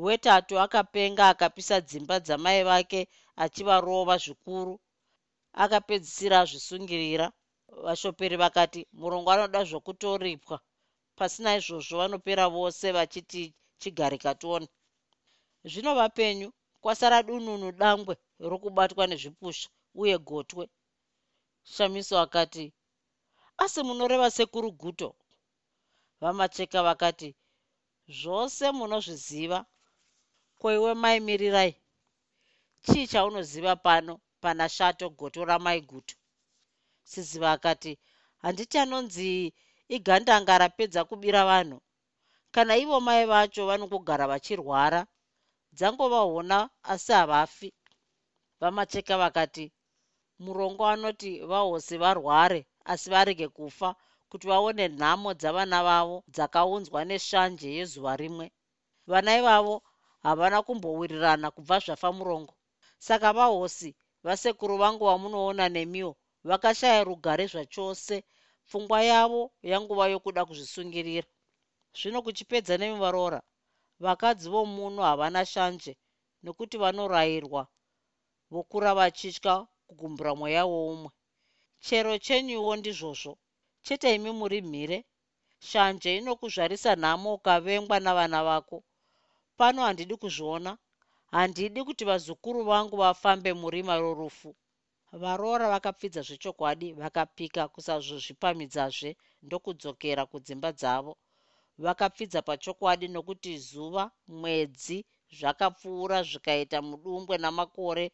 [0.05, 3.01] wetatu akapenga akapisa dzimba dzamai vake
[3.45, 4.75] achivarova zvikuru
[5.63, 7.27] akapedzisira azvisungirira
[7.87, 10.57] vashoperi vakati murongo anoda zvokutoripwa.
[11.19, 13.43] Pasina izvozvo vanopera vose vachiti
[13.81, 14.69] chigarika tione
[15.71, 16.49] zvino vapenyu
[16.83, 18.15] kwasara dununu dangwe
[18.51, 19.69] rokubatwa nezvipusha
[20.01, 20.65] uye gotwe.
[21.73, 22.65] Shamiso akati
[23.63, 25.09] asi munoreva sekuru guto?
[26.21, 27.29] Vamacheka vakati
[28.19, 29.59] zvose munozviziva.
[30.59, 31.73] Kwoiwe maimirirai
[32.85, 34.13] chii chaunoziva pano
[34.43, 36.15] pana shato goto ramaiguto
[37.11, 37.93] siziva akati
[38.43, 39.55] handiti anonzi
[39.97, 41.79] igandanga rapedza kubira vanhu.
[42.55, 45.01] Kana ivo mai vacho vanongogara vachirwara
[45.77, 46.59] dzangovahona
[46.93, 47.69] asi havafi.
[48.61, 49.65] Vamacheka vakati
[50.45, 53.89] murongo anoti vahosi varware asi varege kufa
[54.31, 58.47] kuti vaone nhamo dzavana vavo dzakaunzwa neshanje yezuva rimwe.
[59.11, 59.77] Vana ivavo
[60.25, 62.55] havana kumbowirirana kubva zvafa murongo.
[63.07, 63.91] Saka vahosi
[64.25, 66.13] vasekuru vangu vamunoona nemiwo
[66.49, 68.17] vakashaya rugare zvachose
[68.67, 71.29] pfungwa yavo yanguva yokuda kuzvisungirira.
[71.99, 73.41] Zvino kuchipedza nemivaroora
[74.05, 75.93] vakadzi vomuno havana shanje
[76.45, 77.63] nekuti vanorayirwa
[78.53, 79.55] vokura vachitya
[79.87, 81.11] kugumbura mweya woumwe.
[81.85, 83.33] Chero chenyuwo ndizvozvo
[83.85, 84.99] chete imi muri mhire
[85.69, 88.79] shanje inokuzvarisa nhamo ukavengwa navana vako.
[89.59, 90.73] Pano handidi kuzviona
[91.35, 94.51] handidi kuti vazukuru vangu vafambe murima rorufu
[95.23, 99.11] varoora vakapfidza zvechokwadi vakapika kusazozvipamidzazve
[99.45, 101.13] ndokudzokera kudzimba dzavo
[101.85, 104.05] vakapfidza pachokwadi nokuti zuva
[104.39, 104.99] mwedzi
[105.39, 108.05] zvakapfuura zvikaita mudumbwe namakore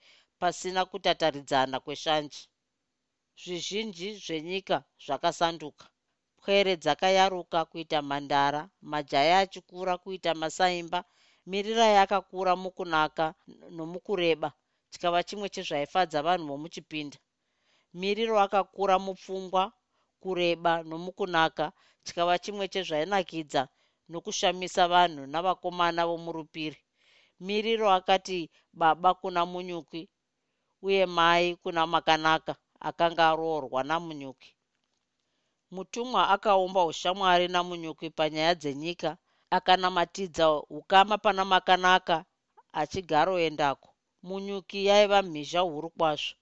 [0.41, 2.43] pasina kutataridzana kweshanje.
[3.43, 5.87] Zvizhinji zvenyika zvakasanduka.
[6.43, 11.01] Pwere dzakayaruka kuita mhandara majaya achikura kuita masaimba
[11.51, 13.27] mirira yakakura mukunaka
[13.77, 14.49] nomukureba
[14.91, 17.19] chikava chimwe chezvaifadza vanhu vomuchipinda.
[18.01, 19.65] Miriro akakura mupfungwa
[20.23, 21.65] kureba nomukunaka
[22.05, 23.63] chikava chimwe chezvainakidza
[24.11, 26.79] nokushamisa vanhu navakomana vomurupiri.
[27.47, 28.39] Miriro akati
[28.81, 30.03] baba kuna munyuki
[30.87, 32.53] uye mai kuna makanaka
[32.89, 34.51] akanga aroorwa namunyuki
[35.75, 39.11] mutumwa akaumba ushamwari namunyuki panyaya dzenyika
[39.57, 40.45] akanamatidza
[40.79, 42.17] ukama pana makanaka
[42.81, 43.89] achigaroendako.
[44.27, 46.35] Munyuki yaiva mhizha huru kwazvo.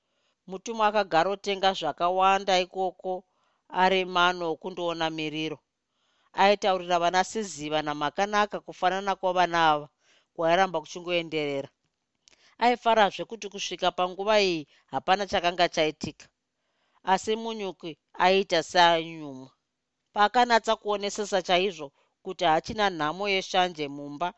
[0.50, 3.12] Mutumwa akagarotenga zvakawanda ikoko
[3.72, 5.58] ari mano okundoona miriro.
[6.32, 9.88] Aitaurira vana siziva namakanaka kufanana kwavana ava
[10.34, 11.68] kwairamba kuchingoenderera.
[12.58, 16.28] Aifarazve kuti kusvika panguva iyi hapana chakanga chaitika.
[17.02, 19.50] Asi munyuki aiita seanyumwa
[20.12, 21.92] paakanatsa kuonesesa chaizvo
[22.22, 24.34] kuti hachina nhamo yeshanje mumba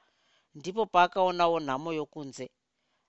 [0.55, 2.51] ndipo paakaonawo nhamo yokunze.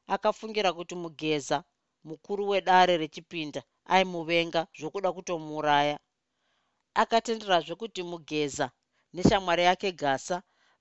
[0.07, 1.63] Akafungira kuti mugeza
[2.03, 5.99] mukuru wedare rechipinda aimuvenga zvokuda kutomuuraya
[7.01, 8.65] akatenderazve kuti mugeza
[9.13, 10.37] neshamwari yake gasa.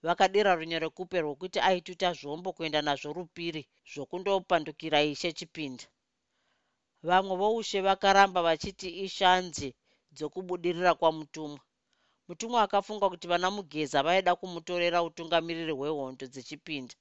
[0.06, 5.84] Vakadira runyerekupe rwokuti aituta zvombo kuenda nazvo rupiri zvokundopandukira ishe chipinda.
[7.08, 9.68] Vamwe voushe vakaramba vachiti ishanzi
[10.14, 11.60] dzokubudirira kwamutumwa.
[12.28, 16.94] Mutumwa akafunga kuti vana mugeza vaida kumutorera utungamiriri hwehondo dzechipinda.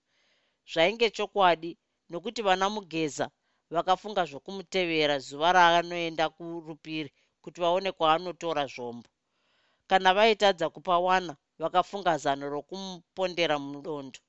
[0.72, 1.72] Zvainge chokwadi
[2.10, 3.26] nokuti vana mugeza
[3.74, 7.10] vakafunga zvokumutevera zuva raanoenda kurupiri
[7.44, 9.10] kuti vaone kwaanotora zvombo.
[9.90, 14.20] Kana vaitadza kupa wana vakafunga zano rokumupondera mudondo.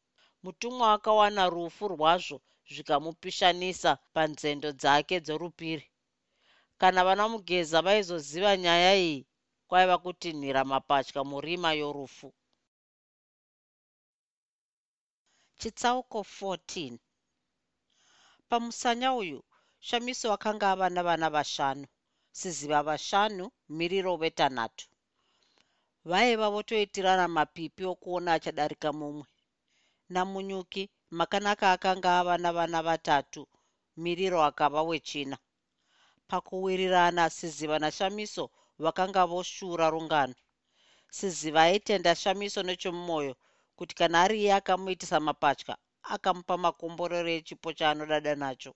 [0.42, 2.38] Mutumwa akawana rufu rwazvo
[2.72, 5.86] zvikamupishanisa panzendo dzake dzorupiri.
[6.80, 9.26] Kana vana mugeza vaizoziva nyaya iyi
[9.68, 12.28] kwaiva kutinhira mapatya murima yorufu.
[15.58, 16.98] Chitsauko 14
[18.48, 19.40] pamusanya uyu
[19.86, 21.86] shamiso akanga ava navana vashanu
[22.38, 23.44] siziva vashanu
[23.78, 24.84] miriro vetanhatu.
[26.10, 29.26] Vaiva votoitirana mapipi okuona achadarika mumwe.
[30.12, 30.82] Namunyuki
[31.18, 33.42] makanaka akanga ava navana vatatu
[34.02, 35.36] miriro akava wechina.
[36.28, 38.44] Pakuwirirana siziva nashamiso
[38.84, 40.34] vakanga voshura rungano.
[41.16, 43.34] Siziva aitenda shamiso nechomumwoyo
[43.76, 45.74] kuti kana ari iye akamuitisa mapatya
[46.14, 48.72] akamupa makomborero echipo chaanodada nacho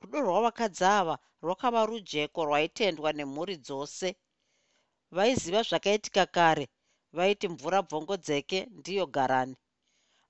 [0.00, 4.08] rudo rwavakadzi ava rwakava rujeko rwaitendwa nemhuri dzose.
[5.16, 6.64] Vaiziva zvakaitika kare
[7.16, 9.56] vaiti mvura bvongodzeke ndiyo garani.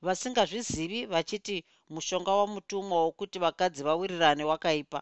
[0.05, 1.57] Vasingazvizivi vachiti
[1.93, 5.01] mushonga wamutumwa wokuti vakadzi vawirirane wakaipa.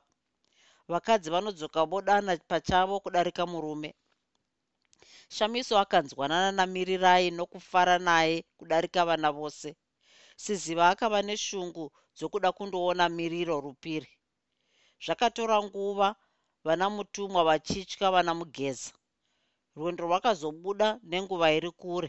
[0.92, 3.90] Vakadzi vanodzoka vodana pachavo kudarika murume.
[5.36, 9.68] Shamiso akanzwanana namirirai nokufara naye kudarika vana vose.
[10.42, 11.84] Siziva akava neshungu
[12.16, 14.10] dzokuda kundoona miriro rupiri
[15.04, 16.16] zvakatora nguva
[16.64, 18.92] vana mutumwa vachitya vana mugeza.
[19.76, 22.08] Rwendo rwakazobuda nenguva iri kure.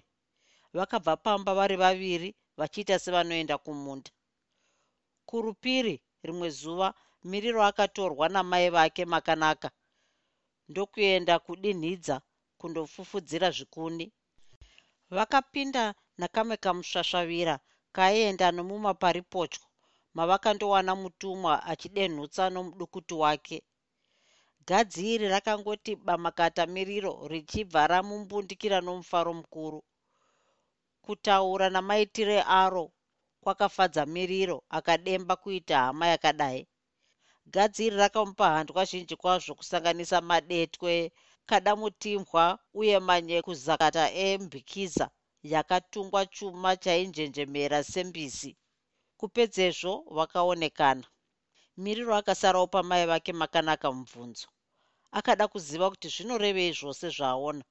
[0.73, 4.11] Vakabva pamba vari vaviri vachiita sevanoenda kumunda.
[5.25, 6.87] Kurupiri rimwe zuva
[7.29, 9.69] miriro akatorwa namai vake makanaka.
[10.69, 12.15] Ndokuenda kudinhidza
[12.59, 14.05] kundofufudzira zvikuni.
[15.15, 15.83] Vakapinda
[16.19, 17.55] nakamwe kamusvasvavira
[17.95, 19.63] kaenda nomumaparipotyo
[20.17, 23.57] mavakandowana mutumwa achidenhutsa nomudukutu wake.
[24.67, 29.79] Gadzi iri rakangoti bamakata miriro richibva ramumbundikira nomufaro mukuru.
[31.05, 32.85] Kutaura namaitire aro
[33.43, 36.61] kwakafadza miriro akademba kuita hama yakadai.
[37.53, 40.93] Gadzi iri rakamupa handwa zhinji kwazvo kusanganisa madetwe
[41.49, 45.05] kadamutimbwa uye manyekuzakata embikiza
[45.53, 48.51] yakatungwa chuma chainjenjemera sembisi
[49.19, 51.05] kupedzezvo vakaonekana
[51.83, 54.47] miriro akasarawo pamai vake makanaka mubvunzo.
[55.17, 57.63] Akada kuziva kuti zvinorevei zvose zvaaona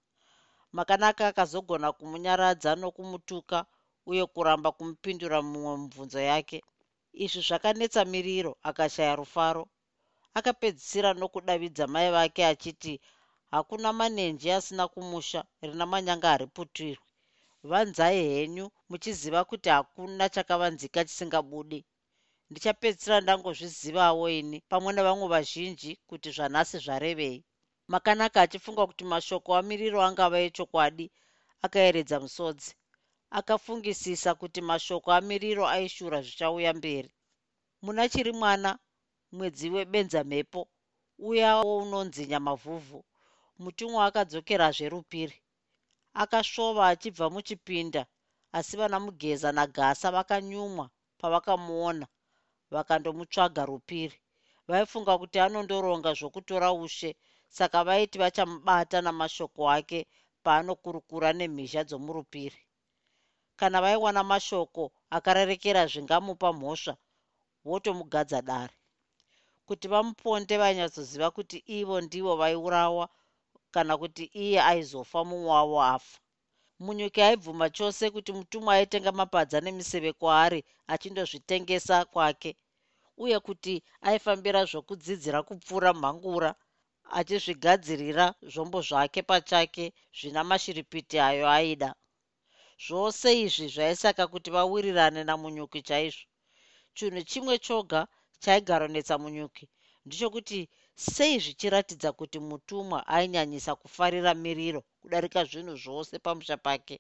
[0.77, 3.59] makanaka akazogona kumunyaradza nokumutuka
[4.11, 6.59] uye kuramba kumupindura mumwe mubvunzo yake.
[7.25, 9.63] Izvi zvakanetsa miriro akashaya rufaro.
[10.39, 12.95] Akapedzisira nokudavidza mai vake achiti
[13.55, 16.99] hakuna manenji asina kumusha rina manyanga hariputirwi
[17.71, 21.81] vanzai henyu muchiziva kuti hakuna chakavanzika chisingabudi
[22.51, 27.45] ndichapedzisira ndangozvizivawo ini pamwe nevamwe vazhinji kuti zvanhasi zvarevei.
[27.93, 31.07] Makanaka achifunga kuti mashoko amiriro angava echokwadi
[31.65, 32.71] akaeredza musodzi
[33.39, 37.11] akafungisisa kuti mashoko amiriro aishura zvichauya mberi.
[37.85, 38.71] Muna chiri mwana
[39.33, 40.61] mwedzi webenzamhepo
[41.29, 43.01] uyawo unonzi nyamavhuvhu.
[43.63, 45.37] Mutumwa akadzokerazve rupiri
[46.23, 48.03] akasvova achibva muchipinda
[48.59, 50.87] asi vana mugeza nagasa vakanyumwa
[51.21, 52.07] pavakamuona
[52.75, 54.17] vakandomutsvaga rupiri.
[54.69, 57.11] Vaifunga kuti anondoronga zvokutora ushe
[57.57, 60.01] saka vaiti vachamubata namashoko ake
[60.45, 62.61] paanokurukura nemhizha dzomurupiri.
[63.59, 66.95] Kana vaiwana mashoko akarerekera zvingamupa mhosva
[67.65, 68.75] votomugadza dare.
[69.67, 73.05] Kuti vamuponde vainyatsoziva kuti ivo ndivo vaiurawa
[73.75, 76.17] kana kuti iye aizofa mumwe wavo afa.
[76.85, 80.61] Munyuki aibvuma chose kuti mutumwa aitenga mapadza nemiseve kwaari
[80.93, 82.51] achindozvitengesa kwake
[83.23, 83.75] uye kuti
[84.09, 86.51] aifambira zvokudzidzira kupfuura mhangura
[87.19, 89.85] achizvigadzirira zvombo zvake pachake
[90.19, 91.91] zvina mashiripiti ayo aida.
[92.85, 96.27] Zvose izvi zvaisaka kuti vawirirane namunyuki chaizvo.
[96.97, 98.01] Chinhu chimwe choga
[98.43, 99.65] chaigaronetsa munyuki
[100.07, 100.59] ndichokuti
[100.97, 106.97] sei zvichiratidza kuti mutumwa ainyanyisa kufarira miriro kudarika zvinhu zvose pamusha pake.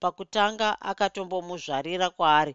[0.00, 2.54] Pakutanga akatombomuzvarira kwaari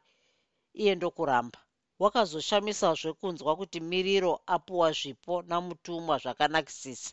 [0.82, 1.59] iye ndokuramba.
[2.01, 7.11] Wakazoshamisazve kunzwa kuti miriro apuwa zvipo namutumwa zvakanakisisa.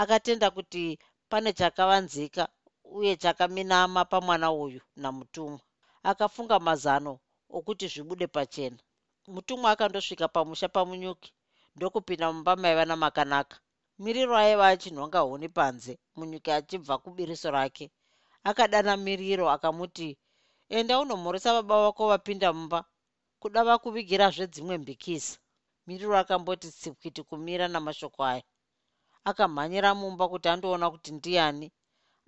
[0.00, 0.98] Akatenda kuti
[1.30, 2.42] pane chakavanzika
[2.98, 5.60] uye chakaminama pamwana uyu namutumwa.
[6.10, 7.12] Akafunga mazano
[7.56, 8.78] okuti zvibude pachena.
[9.34, 11.30] Mutumwa akandosvika pamusha pamunyuki
[11.80, 13.56] ndokupinda mumba maiva namakanaka.
[14.02, 17.86] Miriro aiva achinhonga huni panze munyuki achibva kubiriso rake.
[18.48, 20.08] Akadana miriro akamuti
[20.76, 22.80] enda unomhoresa baba vako vapinda mumba
[23.40, 25.38] kuda vakuvigirazve dzimwe mbikisa.
[25.86, 28.42] Miriro akamboti tsipwiti kumira namashoko aya.
[29.28, 31.66] Akamhanyira mumba kuti andoona kuti ndiani.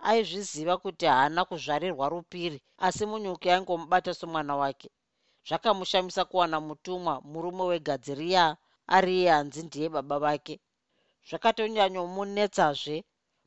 [0.09, 4.89] Aizviziva kuti haana kuzvarirwa rupiri asi munyuki aingomubata somwana wake.
[5.47, 8.57] Zvakamushamisa kuwana mutumwa murume wegadziriya
[8.87, 10.59] ari iye hanzi ndiye baba vake.
[11.27, 12.97] Zvakatonyanyomunetsazve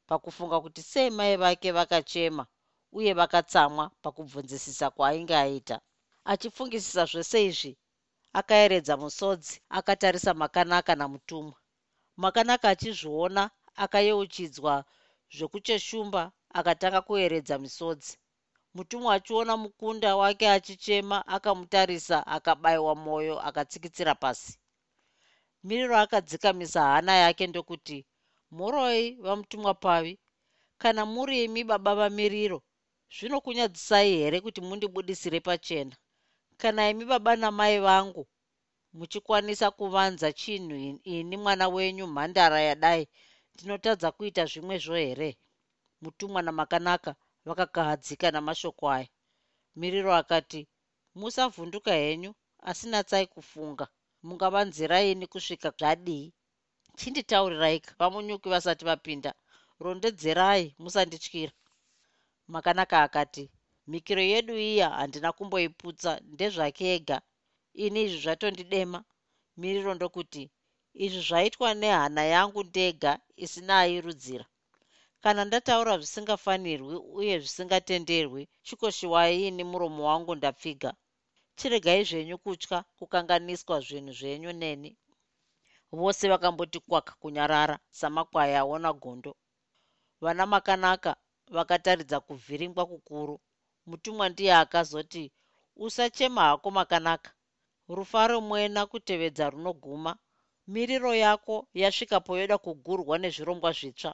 [0.09, 2.45] pakufunga kuti sei mai vake vakachema
[2.93, 5.77] uye vakatsamwa pakubvunzisisa kwaainge aita.
[6.25, 7.73] Achifungisisa zvese izvi
[8.33, 11.57] akaeredza musodzi akatarisa makanaka namutumwa.
[12.17, 13.43] Makanaka achizviona
[13.85, 14.85] akayeuchidzwa
[15.37, 16.23] zvekucheshumba
[16.59, 18.13] akatanga kueredza misodzi.
[18.75, 24.59] Mutumwa achiona mukunda wake achichema akamutarisa akabayiwa mwoyo akatsikitsira pasi
[25.69, 27.99] miriro akadzikamisa hana yake ndokuti
[28.51, 30.15] mhoroi vamutumwa pavi.
[30.83, 32.59] Kana muri imi baba vamiriro
[33.15, 35.97] zvinokunyadzisai here kuti mundibudisire pachena?
[36.61, 38.23] Kana imi baba namai vangu
[38.99, 40.77] muchikwanisa kuvanza chinhu
[41.15, 43.05] ini mwana wenyu mhandara yadai?
[43.55, 45.31] Ndinotadza kuita zvimwezvo here?
[46.03, 47.11] Mutumwa namakanaka
[47.47, 49.09] vakakahadzika namashoko aya.
[49.79, 50.61] Miriro akati
[51.19, 52.31] musavhunduka henyu
[52.69, 53.87] asi natsai kufunga
[54.27, 56.33] mungavanziraini kusvika zvadii
[56.99, 59.31] chinditauriraika vamunyuki vasati vapinda.
[59.85, 61.53] Rondedzerai musandityira.
[62.53, 63.45] Makanaka akati
[63.89, 67.19] mhikiro yedu iya handina kumboiputsa ndezvake ega.
[67.85, 68.99] Ini izvi zvatondidema.
[69.61, 70.43] Miriro ndokuti
[71.05, 73.13] izvi zvaitwa nehana yangu ndega
[73.45, 74.47] isina airudzira.
[75.23, 80.91] Kana ndataura zvisingafanirwi uye zvisingatenderwi chikoshiwaini muromo wangu ndapfiga
[81.59, 84.91] chiregai zvenyu kutya kukanganiswa zvinhu zvenyu neni.
[85.99, 89.33] Vose vakamboti kwaka kunyarara samakwai aona gondo.
[90.23, 91.11] Vana makanaka
[91.55, 93.41] vakataridza kuvhiringwa kukuru.
[93.89, 95.25] Mutumwa ndiye akazoti
[95.77, 97.31] usachema hako makanaka.
[97.89, 100.13] Rufaro mwena kutevedza runoguma.
[100.67, 104.13] Miriro yako yasvika poyoda kugurwa nezvirongwa zvitsva.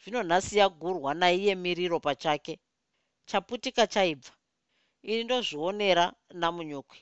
[0.00, 2.54] Zvino nhasi yagurwa naiye miriro pachake.
[3.28, 4.35] Chaputika chaibva
[5.10, 6.04] ini ndozvionera
[6.40, 6.98] namunyukwi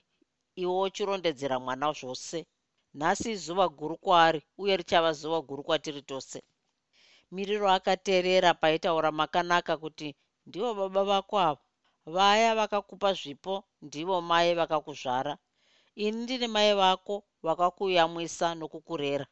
[0.62, 2.38] iwo uchirondedzera mwana zvose.
[2.98, 6.38] Nhasi zuva guru kwaari uye richava zuva guru kwatiri tose.
[7.34, 10.08] Miriro akateerera paitaura makanaka kuti
[10.46, 11.62] ndivo baba vako ava.
[12.14, 13.54] Vaya vakakupa zvipo
[13.86, 15.34] ndivo mai vakakuzvara.
[16.04, 17.14] Ini ndini mai vako
[17.46, 19.26] vakakuyamwisa nokukurera.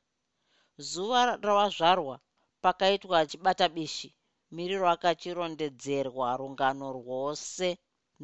[0.90, 2.16] Zuva rawazvarwa
[2.62, 4.08] pakaitwa achibata bishi
[4.54, 7.68] miriro akachirondedzerwa rungano rwose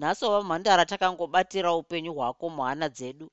[0.00, 3.26] nhasi wava mhandara takangobatira upenyu hwako muhana dzedu.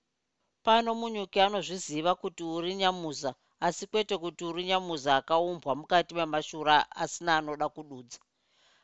[0.65, 3.31] Pano munyuki anozviziva kuti uri nyamuza
[3.65, 8.19] asi kwete kuti uri nyamuza akaumbwa mukati memashura asina anoda kududza.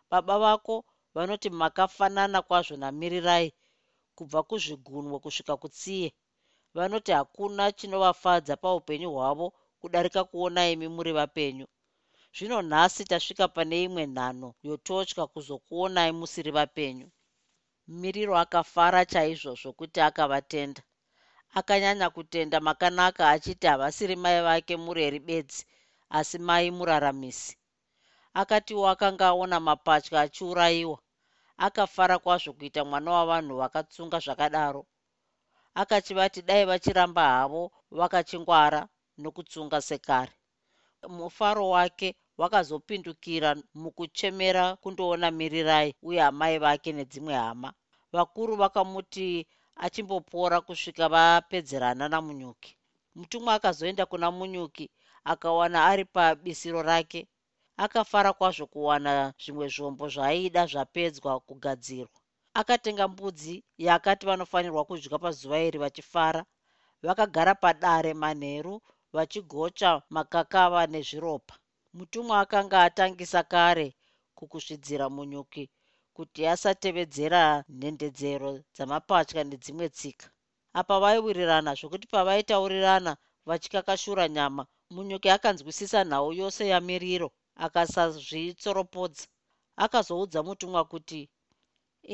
[0.09, 0.75] Baba vako
[1.15, 3.49] vanoti makafanana kwazvo namirirai
[4.15, 6.09] kubva kuzvigunwe kusvika kutsiye.
[6.75, 9.47] Vanoti hakuna chinovafadza paupenyu hwavo
[9.79, 11.67] kudarika kuona imi muri vapenyu.
[12.36, 17.09] Zvino nhasi tasvika pane imwe nhano yototya kuzokuonai musiri vapenyu
[17.88, 20.82] miriro akafara chaizvo zvokuti akavatenda.
[21.53, 25.65] Akanyanya kutenda makanaka achiti havasiri mai vake mureri bedzi
[26.09, 27.57] asi mai muraramisi
[28.34, 30.97] akatiwo akanga aona mapatya achiurayiwa
[31.57, 34.82] akafara kwazvo kuita mwana wavanhu vakatsunga zvakadaro.
[35.82, 38.82] Akachivati dai vachiramba havo vakachingwara
[39.17, 40.32] nokutsunga sekare.
[41.17, 43.49] Mufaro wake wakazopindukira
[43.81, 47.69] mukuchemera kundoona mirirai uye amai vake nedzimwe hama.
[48.15, 49.27] Vakuru vakamuti
[49.85, 52.71] achimbopora kusvika vapedzerana namunyuki.
[53.15, 54.85] Mutumwa akazoenda kuna munyuki
[55.31, 57.27] akawana ari pabisiro rake.
[57.77, 62.19] Akafara kwazvo kuwana zvimwe zvombo zvaaida zvapedzwa kugadzirwa.
[62.59, 66.41] Akatenga mbudzi yakati vanofanirwa kudya pazuva iri vachifara.
[67.03, 68.81] Vakagara padare manheru
[69.13, 71.55] vachigocha makakava nezviropa
[71.97, 73.87] mutumwa akanga atangisa kare
[74.37, 75.63] kukusvidzira munyuki
[76.15, 77.41] kuti asatevedzera
[77.79, 80.27] nhendedzero dzamapatya nedzimwe tsika.
[80.79, 83.11] Apa vaiwirirana zvokuti pavaitaurirana
[83.47, 84.63] vachikakashura nyama
[84.93, 87.27] munyuki akanzwisisa nhau yose yamiriro
[87.65, 89.25] akasazvitsoropodza.
[89.83, 91.21] Akazoudza mutumwa kuti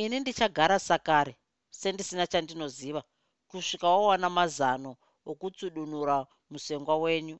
[0.01, 1.33] ini ndichagara sakare
[1.79, 3.01] sendisina chandinoziva
[3.49, 4.91] kusvika wawana mazano
[5.31, 6.17] okutsudunura
[6.51, 7.37] musengwa wenyu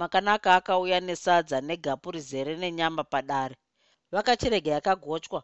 [0.00, 3.56] makanaka akauya nesadza negapu rizere nenyama padare.
[4.12, 5.40] Vakachirega yakagochwa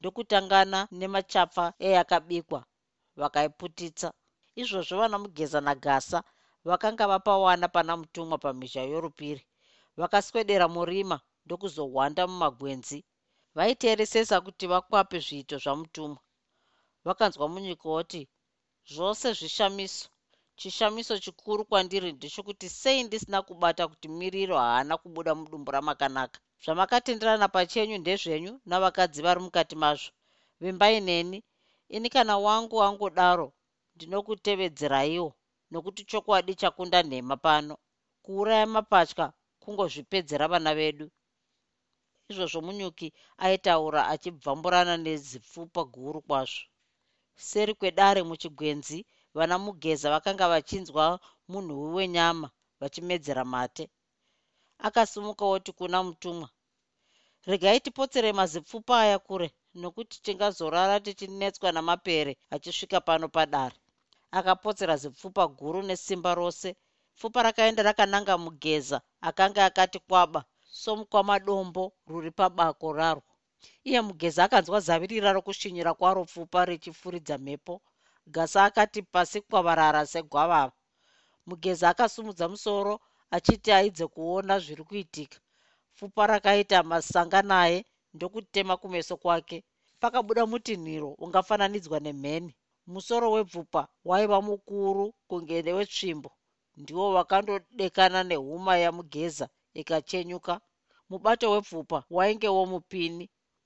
[0.00, 2.60] ndokutangana nemachapfa eyakabikwa
[3.20, 4.08] vakaiputitsa.
[4.60, 6.18] Izvozvo vana mugeza nagasa
[6.68, 9.42] vakanga vapawana pana mutumwa pamhizha yorupiri.
[10.00, 12.98] Vakaswedera murima ndokuzohwanda mumagwenzi
[13.56, 16.20] vaiteeresesa kuti vakwape zviito zvamutumwa.
[17.06, 18.22] Vakanzwa munyika woti
[18.92, 20.08] zvose zvishamiso
[20.60, 26.38] chishamiso chikuru kwandiri ndechokuti sei ndisina kubata kuti miriro haana kubuda mudumbu ramakanaka.
[26.64, 30.10] Zvamakatenderana pachenyu ndezvenyu navakadzi vari mukati mazvo.
[30.60, 31.38] Vimbai neni.
[31.96, 33.46] Ini kana wangu angodaro
[33.94, 35.30] ndinokutevedzeraiwo
[35.70, 37.74] nokuti chokwadi chakunda nhema pano.
[38.24, 39.26] Kuuraya mapatya
[39.62, 41.06] kungozvipedzera vana vedu.
[42.30, 43.08] Izvozvo munyuki
[43.44, 46.64] aitaura achibvamburana nezipfupa guru kwazvo.
[47.48, 48.98] Seri kwedare muchigwenzi
[49.36, 51.04] vana mugeza vakanga vachinzwa
[51.50, 52.50] munhuwi wenyama
[52.80, 53.84] vachimedzera mate.
[54.86, 56.48] Akasimuka oti kuna mutumwa
[57.50, 59.48] regai tipotsere mazipfupa aya kure
[59.80, 63.76] nokuti tingazorara tichinetswa namapere achisvika pano padare.
[64.38, 66.70] Akapotsera zipfupa guru nesimba rose.
[67.16, 68.98] Pfupa rakaenda rakananga mugeza
[69.28, 70.40] akanga akati kwaba
[70.82, 73.22] somukwamadombo ruri pabako rarwo.
[73.88, 77.74] Iye mugeza akanzwa zavirira rokushinyira kwaro pfupa richifuridza mhepo
[78.34, 80.72] gasa akati pasi kwavarara segwavava.
[81.48, 82.94] Mugeza akasumudza musoro
[83.36, 85.38] achiti aidze kuona zviri kuitika.
[85.94, 87.78] Pfupa rakaita masanga naye
[88.14, 89.58] ndokutema kumeso kwake.
[90.00, 92.52] Pakabuda mutinhiro ungafananidzwa nemheni.
[92.92, 96.30] Musoro webvupa waiva mukuru kunge newetsvimbo
[96.80, 99.46] ndiwo wakandodekana nehuma yamugeza
[99.80, 100.54] ikachenyuka.
[101.10, 103.24] Mubato webvupa wainge womupini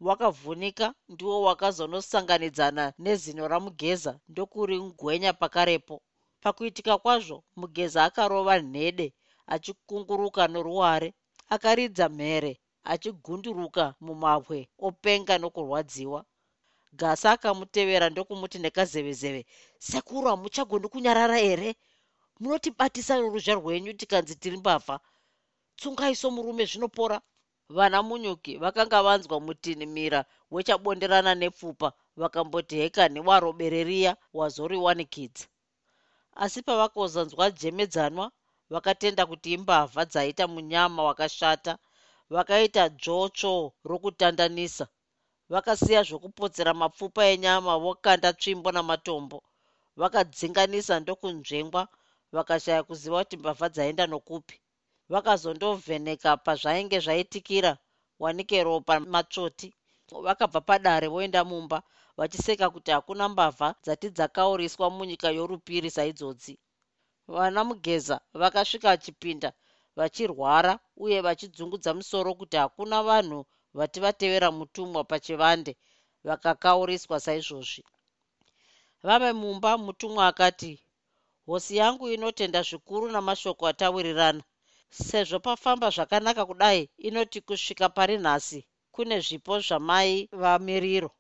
[0.09, 5.97] wakavhunika ndiwo wakazonosanganidzana nezino ramugeza ndokuringwenya pakarepo.
[6.43, 9.07] Pakuitika kwazvo mugeza akarova nhede
[9.55, 11.09] achikunguruka noruware
[11.55, 12.53] akaridza mhere
[12.93, 16.21] achigunduruka mumabwe openga nokurwadziwa.
[17.01, 19.43] Gasa akamutevera ndokumuti nekazevezeve
[19.89, 21.71] sekuru hamuchagoni kunyarara here
[22.41, 24.97] munotibatisa noruzha rwenyu tikanzi tiri mbavha.
[25.77, 27.17] Tsungai somurume zvinopora
[27.77, 30.21] vana munyuki vakanga vanzwa mutinimira
[30.55, 31.89] wechabonderana nepfupa
[32.21, 35.45] vakamboti hekani warobereriya wazoriwanikidza
[36.43, 38.27] asi pavakazonzwa jemedzanwa
[38.73, 41.73] vakatenda kuti imbavha dzaita munyama wakashata
[42.35, 43.55] vakaita dzvotsvo
[43.91, 44.87] rokutandanisa.
[45.53, 49.39] Vakasiya zvokupotsera mapfupa enyama vokanda tsvimbo namatombo.
[50.01, 51.83] Vakadzinganisa ndokunzvengwa
[52.35, 54.57] vakashaya kuziva kuti mbavha dzaenda nokupi
[55.09, 57.73] vakazondovheneka pazvainge zvaitikira.
[58.23, 59.69] Wanike ropa matsvoti.
[60.25, 61.83] Vakabva padare voenda mumba
[62.17, 66.55] vachiseka kuti hakuna mbavha dzati dzakauriswa munyika yorupiri saidzodzi.
[67.29, 69.51] Vana mugeza vakasvika chipinda
[69.97, 75.73] vachirwara uye vachidzungudza musoro kuti hakuna vanhu vati vatevera mutumwa pachivande
[76.25, 77.83] vakakauriswa saizvozvi.
[79.03, 80.73] Vave mumba mutumwa akati
[81.47, 84.43] hosi yangu inotenda zvikuru namashoko atawirirana
[84.93, 88.61] sezvo pafamba zvakanaka kudai inoti kusvika pari nhasi
[88.95, 91.11] kune zvipo zvamai vamiriro.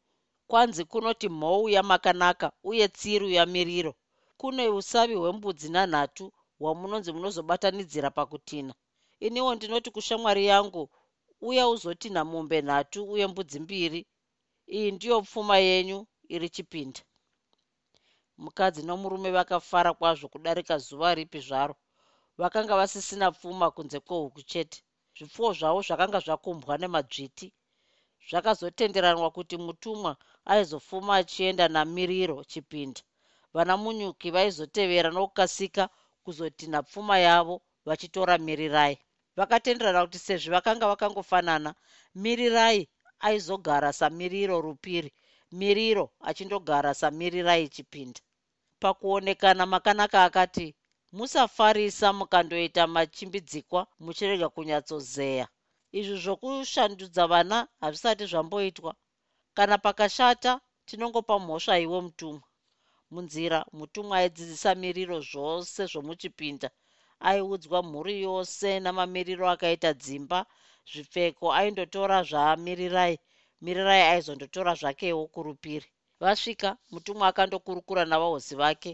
[0.50, 3.92] Kwanzi kunoti mhou yamakanaka uye tsiru yamiriro.
[4.40, 6.24] Kune usavi hwembudzi nanhatu
[6.58, 8.74] hwamunonzi munozobatanidzira pakutina.
[9.26, 10.82] Iniwo ndinoti kushamwari yangu
[11.48, 14.00] uya uzotinha mombe nhatu uye mbudzi mbiri.
[14.76, 15.98] Iyi ndiyo pfuma yenyu
[16.34, 17.00] iri chipinda.
[18.42, 21.74] Mukadzi nomurume vakafara kwazvo kudarika zuva ripi zvaro
[22.40, 24.78] vakanga vasisina pfuma kunze kwehuku chete.
[25.16, 27.46] Zvipfuwo zvavo zvakanga zvakumbwa nemadzviti.
[28.28, 30.12] Zvakazotenderanwa kuti mutumwa
[30.52, 33.00] aizofuma achienda namiriro chipinda.
[33.54, 35.84] Vana munyuki vaizotevera nokukasika
[36.24, 37.56] kuzotinha pfuma yavo
[37.86, 38.96] vachitora mirirai.
[39.36, 41.70] Vakatenderana kuti sezvo vakanga vakangofanana
[42.22, 42.88] mirirai
[43.26, 45.10] aizogara samiriro rupiri
[45.52, 48.20] miriro achindogara samirirai chipinda.
[48.80, 50.74] Pakuonekana makanaka akati
[51.16, 55.46] musafarisa mukandoita machimbidzikwa muchirega kunyatsozeya.
[55.98, 58.92] Izvi zvokushandudza vana hazvisati zvamboitwa.
[59.56, 60.52] Kana pakashata
[60.86, 62.46] tinongopa mhosva iwe mutumwa.
[63.12, 66.68] Munzira mutumwa aidzidzisa miriro zvose zvomuchipinda.
[67.28, 70.38] Aiudzwa mhuri yose namamiriro akaita dzimba
[70.90, 73.16] zvipfeko aindotora zvaamirirai.
[73.64, 75.88] Mirirai aizondotora zvakewo kurupiri.
[76.20, 78.92] Vasvika mutumwa akandokurukura navahosi vake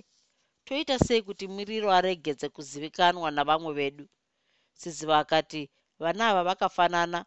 [0.68, 4.04] toita sei kuti miriro aregedze kuzivikanwa navamwe vedu?
[4.80, 5.62] Siziva akati
[6.02, 7.20] vana ava vakafanana.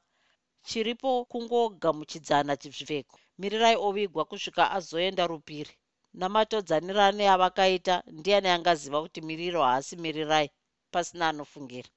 [0.67, 5.73] Chiripo kungogamuchidzana chipfeko mirirai ovigwa kusvika azoenda rupiri.
[6.19, 10.47] Namatodzanirane avakaita ndiani angaziva kuti miriro haasi mirirai
[10.91, 11.89] pasina anofungira?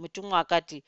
[0.00, 0.78] Mutumwa akati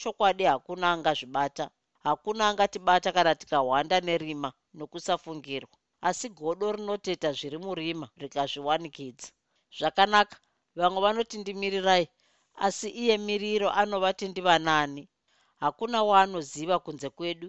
[0.00, 1.64] chokwadi hakuna angazvibata.
[2.04, 5.76] Hakuna angatibata kana tikahwanda nerima nokusafungirwa
[6.08, 9.28] asi godo rinoteta zviri murima rikazviwanikidza.
[9.76, 10.36] Zvakanaka
[10.78, 12.06] vamwe vanoti ndimirirai
[12.66, 15.02] asi iye miriro anovati ndivanani.
[15.62, 17.48] Hakuna waanoziva kunze kwedu.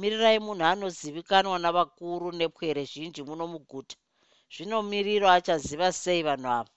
[0.00, 3.96] Mirirai munhu anozivikanwa navakuru nepwere zhinji muno muguta.
[4.54, 6.72] Zvino miriro achaziva sei vanhu ava?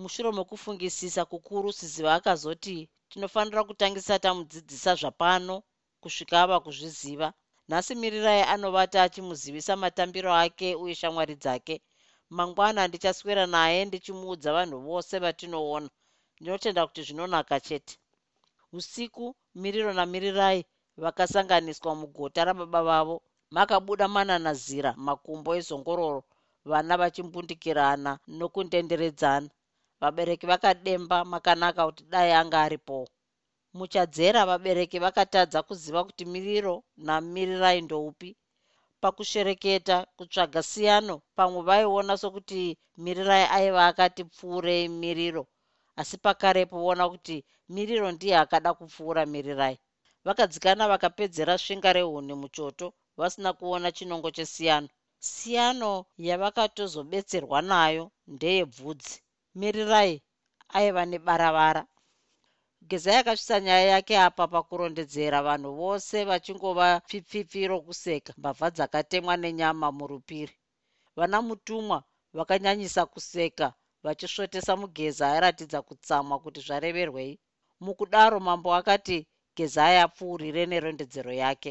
[0.00, 2.76] Mushure mekufungisisa kukuru siziva akazoti
[3.10, 5.54] tinofanira kutangisa tamudzidzisa zvapano
[6.02, 7.28] kusvika ava kuzviziva
[7.68, 11.74] nhasi mirirai anovati achimuzivisa matambiro ake uye shamwari dzake.
[12.36, 15.88] Mangwana ndichaswera naye ndichimuudza vanhu vose vatinoona.
[16.40, 17.94] Ndinotenda kuti zvinonaka chete.
[18.72, 20.60] Usiku miriro namirirai
[20.96, 23.16] vakasanganiswa mugota rababa vavo.
[23.50, 26.20] Makabuda mananazira makumbo ezongororo
[26.70, 29.48] vana vachimbundikirana nokundenderedzana.
[30.00, 33.06] Vabereki vakademba makanaka kuti dai anga aripowo
[33.78, 36.74] muchadzera vabereki vakatadza kuziva kuti miriro
[37.06, 38.30] namirirai ndoupi
[39.02, 42.60] pakushereketa kutsvaga siyano pamwe vaiona sokuti
[43.04, 45.42] mirirai aiva akati pfuurei miriro.
[46.00, 47.36] Asi pakarepo voona kuti
[47.74, 49.76] miriro ndiye akada kupfuura mirirai.
[50.24, 52.86] Vakadzikana vakapedzera svinga rehuni muchoto
[53.18, 54.88] vasina kuona chinongo chesiyano.
[55.18, 55.90] Siyano
[56.28, 59.14] yavakatozobetserwa nayo ndeyebvudzi
[59.60, 60.14] mirirai
[60.76, 61.82] aiva nebaravara
[62.90, 70.54] gezai akasvisa nyaya yake apa pakurondedzera vanhu vose vachingova pfipfipfi rokuseka mbavha dzakatemwa nenyama murupiri.
[71.16, 71.98] Vana mutumwa
[72.36, 73.66] vakanyanyisa kuseka
[74.04, 77.34] vachisvotesa mugeza airatidza kutsamwa kuti zvareverwei.
[77.84, 79.18] Mukudaro mambo akati
[79.56, 81.70] gezai apfuurire nerondedzero yake